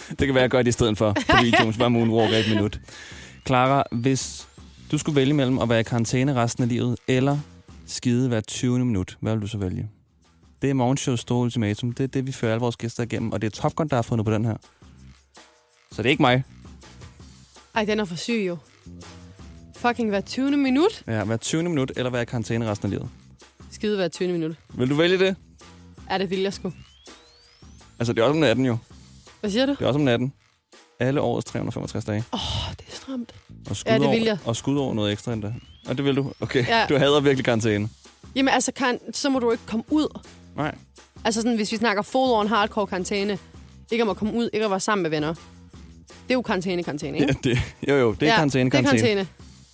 Det 0.08 0.18
kan 0.26 0.34
være, 0.34 0.42
jeg 0.42 0.50
gør 0.50 0.58
det 0.62 0.68
i 0.68 0.72
stedet 0.72 0.98
for 0.98 1.12
på 1.12 1.36
videoen. 1.44 1.72
Så 1.72 1.78
bare 1.78 1.90
moonwalker 1.90 2.36
et 2.36 2.48
minut. 2.48 2.80
Clara, 3.46 3.84
hvis 3.92 4.48
du 4.92 4.98
skulle 4.98 5.16
vælge 5.16 5.34
mellem 5.34 5.58
at 5.58 5.68
være 5.68 5.80
i 5.80 5.82
karantæne 5.82 6.34
resten 6.34 6.62
af 6.62 6.68
livet, 6.68 6.98
eller 7.08 7.38
skide 7.86 8.28
hver 8.28 8.40
20. 8.40 8.84
minut, 8.84 9.16
hvad 9.20 9.32
vil 9.32 9.42
du 9.42 9.46
så 9.46 9.58
vælge? 9.58 9.88
Det 10.62 10.70
er 10.70 10.74
morgenshows 10.74 11.20
store 11.20 11.38
ultimatum. 11.38 11.92
Det 11.92 12.04
er 12.04 12.08
det, 12.08 12.26
vi 12.26 12.32
fører 12.32 12.52
alle 12.52 12.60
vores 12.60 12.76
gæster 12.76 13.02
igennem. 13.02 13.32
Og 13.32 13.42
det 13.42 13.46
er 13.46 13.50
Top 13.60 13.74
Gun, 13.74 13.88
der 13.88 13.96
har 13.96 14.02
fundet 14.02 14.24
på 14.24 14.32
den 14.32 14.44
her. 14.44 14.56
Så 15.92 16.02
det 16.02 16.06
er 16.06 16.10
ikke 16.10 16.22
mig. 16.22 16.44
Ej, 17.74 17.84
den 17.84 18.00
er 18.00 18.04
for 18.04 18.16
syg 18.16 18.44
jo. 18.46 18.56
Fucking 19.76 20.08
hver 20.08 20.20
20. 20.20 20.56
minut. 20.56 21.02
Ja, 21.06 21.24
hver 21.24 21.36
20. 21.36 21.62
minut, 21.62 21.92
eller 21.96 22.10
være 22.10 22.22
i 22.22 22.24
karantæne 22.24 22.70
resten 22.70 22.86
af 22.86 22.90
livet. 22.90 23.08
Skide 23.70 23.96
hver 23.96 24.08
20. 24.08 24.32
minut. 24.32 24.56
Vil 24.74 24.90
du 24.90 24.94
vælge 24.94 25.18
det? 25.18 25.36
Er 26.10 26.18
det 26.18 26.30
vil 26.30 26.40
jeg 26.40 26.52
sgu. 26.52 26.72
Altså, 27.98 28.12
det 28.12 28.20
er 28.20 28.24
også 28.24 28.34
om 28.34 28.40
natten 28.40 28.66
jo. 28.66 28.76
Hvad 29.40 29.50
siger 29.50 29.66
du? 29.66 29.72
Det 29.72 29.80
er 29.82 29.86
også 29.86 29.98
om 29.98 30.04
natten. 30.04 30.32
Alle 31.00 31.20
årets 31.20 31.44
365 31.44 32.04
dage. 32.04 32.24
Åh, 32.32 32.40
oh, 32.68 32.72
det 32.78 32.84
er 32.92 32.96
stramt. 32.96 33.34
Og 33.70 33.76
skud 33.76 33.90
Ja, 33.92 33.94
det 33.98 34.00
vil 34.00 34.08
over- 34.08 34.24
jeg. 34.24 34.38
Og 34.44 34.56
skud 34.56 34.76
over 34.78 34.94
noget 34.94 35.12
ekstra 35.12 35.32
endda. 35.32 35.54
Og 35.88 35.96
det 35.96 36.04
vil 36.04 36.16
du? 36.16 36.32
Okay. 36.40 36.66
Ja. 36.68 36.86
Du 36.88 36.96
hader 36.98 37.20
virkelig 37.20 37.44
karantæne. 37.44 37.88
Jamen 38.36 38.54
altså, 38.54 38.72
kan, 38.72 38.98
så 39.12 39.30
må 39.30 39.38
du 39.38 39.50
ikke 39.50 39.66
komme 39.66 39.84
ud. 39.90 40.18
Nej. 40.56 40.74
Altså 41.24 41.40
sådan, 41.42 41.56
hvis 41.56 41.72
vi 41.72 41.76
snakker 41.76 42.02
full 42.02 42.30
on 42.32 42.48
hardcore 42.48 42.86
karantæne. 42.86 43.38
Ikke 43.92 44.02
om 44.04 44.08
at 44.10 44.16
komme 44.16 44.34
ud, 44.34 44.50
ikke 44.52 44.64
at 44.64 44.70
være 44.70 44.80
sammen 44.80 45.02
med 45.02 45.10
venner. 45.10 45.28
Det 46.08 46.30
er 46.30 46.34
jo 46.34 46.42
karantæne, 46.42 46.82
karantæne, 46.82 47.18
ikke? 47.18 47.36
Ja, 47.44 47.50
det, 47.50 47.58
jo, 47.88 47.94
jo, 47.96 48.12
det 48.12 48.22
er 48.22 48.26
ja, 48.26 48.34
karantæne, 48.36 48.70
det 48.70 48.78
er 48.78 48.82
karantæne. 48.82 49.08
karantæne. 49.14 49.28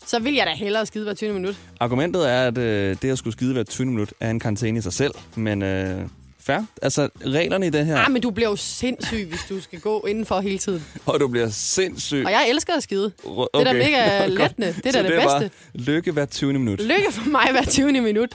Så 0.06 0.18
vil 0.18 0.34
jeg 0.34 0.46
da 0.46 0.52
hellere 0.52 0.86
skide 0.86 1.04
hver 1.04 1.14
20. 1.14 1.32
minut. 1.32 1.56
Argumentet 1.80 2.30
er, 2.30 2.46
at 2.46 2.58
øh, 2.58 2.96
det 3.02 3.10
at 3.10 3.18
skulle 3.18 3.32
skide 3.32 3.52
hver 3.52 3.62
20 3.62 3.86
minut 3.86 4.12
er 4.20 4.30
en 4.30 4.40
karantæne 4.40 4.78
i 4.78 4.82
sig 4.82 4.92
selv. 4.92 5.14
Men 5.34 5.62
øh, 5.62 6.08
fair. 6.46 6.58
Altså, 6.82 7.08
reglerne 7.26 7.66
i 7.66 7.70
det 7.70 7.86
her... 7.86 7.98
Ah, 7.98 8.10
men 8.12 8.22
du 8.22 8.30
bliver 8.30 8.48
jo 8.50 8.56
sindssyg, 8.56 9.26
hvis 9.28 9.40
du 9.48 9.60
skal 9.60 9.80
gå 9.80 10.04
indenfor 10.08 10.40
hele 10.40 10.58
tiden. 10.58 10.84
Og 11.06 11.20
du 11.20 11.28
bliver 11.28 11.48
sindssyg. 11.50 12.22
Og 12.26 12.32
jeg 12.32 12.46
elsker 12.50 12.72
at 12.76 12.82
skide. 12.82 13.12
Okay. 13.24 13.60
Det 13.60 13.68
er 13.68 13.72
da 13.72 13.78
mega 13.78 14.26
lettende. 14.42 14.66
Det 14.76 14.86
er 14.86 14.90
Så 14.92 14.98
da 14.98 15.02
det 15.02 15.10
det 15.12 15.22
er 15.22 15.38
bedste. 15.40 15.56
lykke 15.74 16.12
hver 16.12 16.24
20 16.26 16.52
minut. 16.52 16.80
Lykke 16.80 17.12
for 17.12 17.28
mig 17.30 17.48
hver 17.50 17.64
20. 17.64 17.92
minut. 18.00 18.30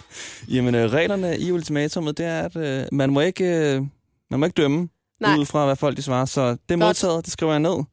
Jamen, 0.47 0.75
øh, 0.75 0.91
reglerne 0.91 1.37
i 1.39 1.51
ultimatummet, 1.51 2.17
det 2.17 2.25
er, 2.25 2.41
at 2.41 2.55
øh, 2.55 2.83
man, 2.91 3.09
må 3.09 3.19
ikke, 3.19 3.43
øh, 3.45 3.81
man 4.31 4.39
må 4.39 4.45
ikke 4.45 4.61
dømme 4.61 4.89
Nej. 5.19 5.35
ud 5.37 5.45
fra, 5.45 5.65
hvad 5.65 5.75
folk 5.75 5.97
de 5.97 6.01
svarer. 6.01 6.25
Så 6.25 6.41
det 6.41 6.51
er 6.51 6.55
Godt. 6.69 6.79
modtaget, 6.79 7.25
det 7.25 7.33
skriver 7.33 7.51
jeg 7.53 7.59
ned. 7.59 7.83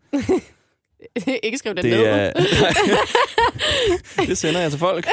ikke 1.42 1.59
skriv 1.59 1.74
det, 1.74 1.85
Det 1.85 1.90
ned. 1.92 2.05
er... 2.07 2.33
det 4.26 4.38
sender 4.38 4.61
jeg 4.61 4.70
til 4.70 4.81
folk. 4.81 5.07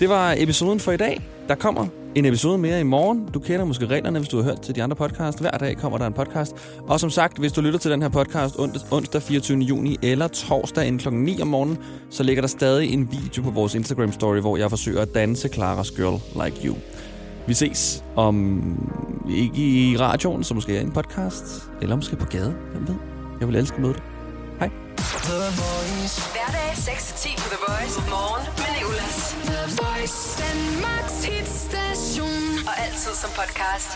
Det 0.00 0.08
var 0.08 0.34
episoden 0.38 0.80
for 0.80 0.92
i 0.92 0.96
dag. 0.96 1.20
Der 1.48 1.54
kommer 1.54 1.86
en 2.14 2.24
episode 2.24 2.58
mere 2.58 2.80
i 2.80 2.82
morgen. 2.82 3.28
Du 3.34 3.38
kender 3.40 3.64
måske 3.64 3.86
reglerne, 3.86 4.18
hvis 4.18 4.28
du 4.28 4.36
har 4.36 4.44
hørt 4.44 4.60
til 4.60 4.74
de 4.74 4.82
andre 4.82 4.96
podcast. 4.96 5.40
Hver 5.40 5.50
dag 5.50 5.76
kommer 5.76 5.98
der 5.98 6.06
en 6.06 6.12
podcast. 6.12 6.56
Og 6.88 7.00
som 7.00 7.10
sagt, 7.10 7.38
hvis 7.38 7.52
du 7.52 7.60
lytter 7.60 7.78
til 7.78 7.90
den 7.90 8.02
her 8.02 8.08
podcast 8.08 8.54
on- 8.54 8.86
onsdag 8.90 9.22
24. 9.22 9.58
juni 9.58 9.98
eller 10.02 10.28
torsdag 10.28 10.86
inden 10.86 10.98
klokken 10.98 11.22
9 11.24 11.40
om 11.42 11.48
morgenen, 11.48 11.78
så 12.10 12.22
ligger 12.22 12.40
der 12.40 12.48
stadig 12.48 12.92
en 12.92 13.08
video 13.12 13.42
på 13.42 13.50
vores 13.50 13.74
Instagram 13.74 14.12
story, 14.12 14.38
hvor 14.38 14.56
jeg 14.56 14.70
forsøger 14.70 15.02
at 15.02 15.14
danse 15.14 15.48
Claras 15.48 15.90
Girl 15.90 16.44
Like 16.44 16.66
You. 16.68 16.76
Vi 17.46 17.54
ses 17.54 18.04
om 18.16 18.62
ikke 19.30 19.62
i 19.62 19.96
radioen, 19.96 20.44
så 20.44 20.54
måske 20.54 20.74
i 20.78 20.82
en 20.82 20.92
podcast, 20.92 21.44
eller 21.82 21.96
måske 21.96 22.16
på 22.16 22.26
gade. 22.26 22.54
Hvem 22.72 22.88
ved? 22.88 22.94
Jeg 23.40 23.48
vil 23.48 23.56
elske 23.56 23.74
at 23.76 23.82
møde 23.82 23.94
dig. 23.94 24.02
Hej. 24.58 24.70
Hverdag 26.32 26.72
6-10 26.72 27.36
på 27.42 27.48
The 27.48 27.58
Voice. 27.68 28.00
Morgen 28.10 28.46
med 28.58 28.81
Voice. 29.80 30.36
Danmarks 30.38 31.24
hitstation. 31.24 32.42
Og 32.68 32.74
altid 32.84 33.14
som 33.22 33.30
podcast. 33.30 33.90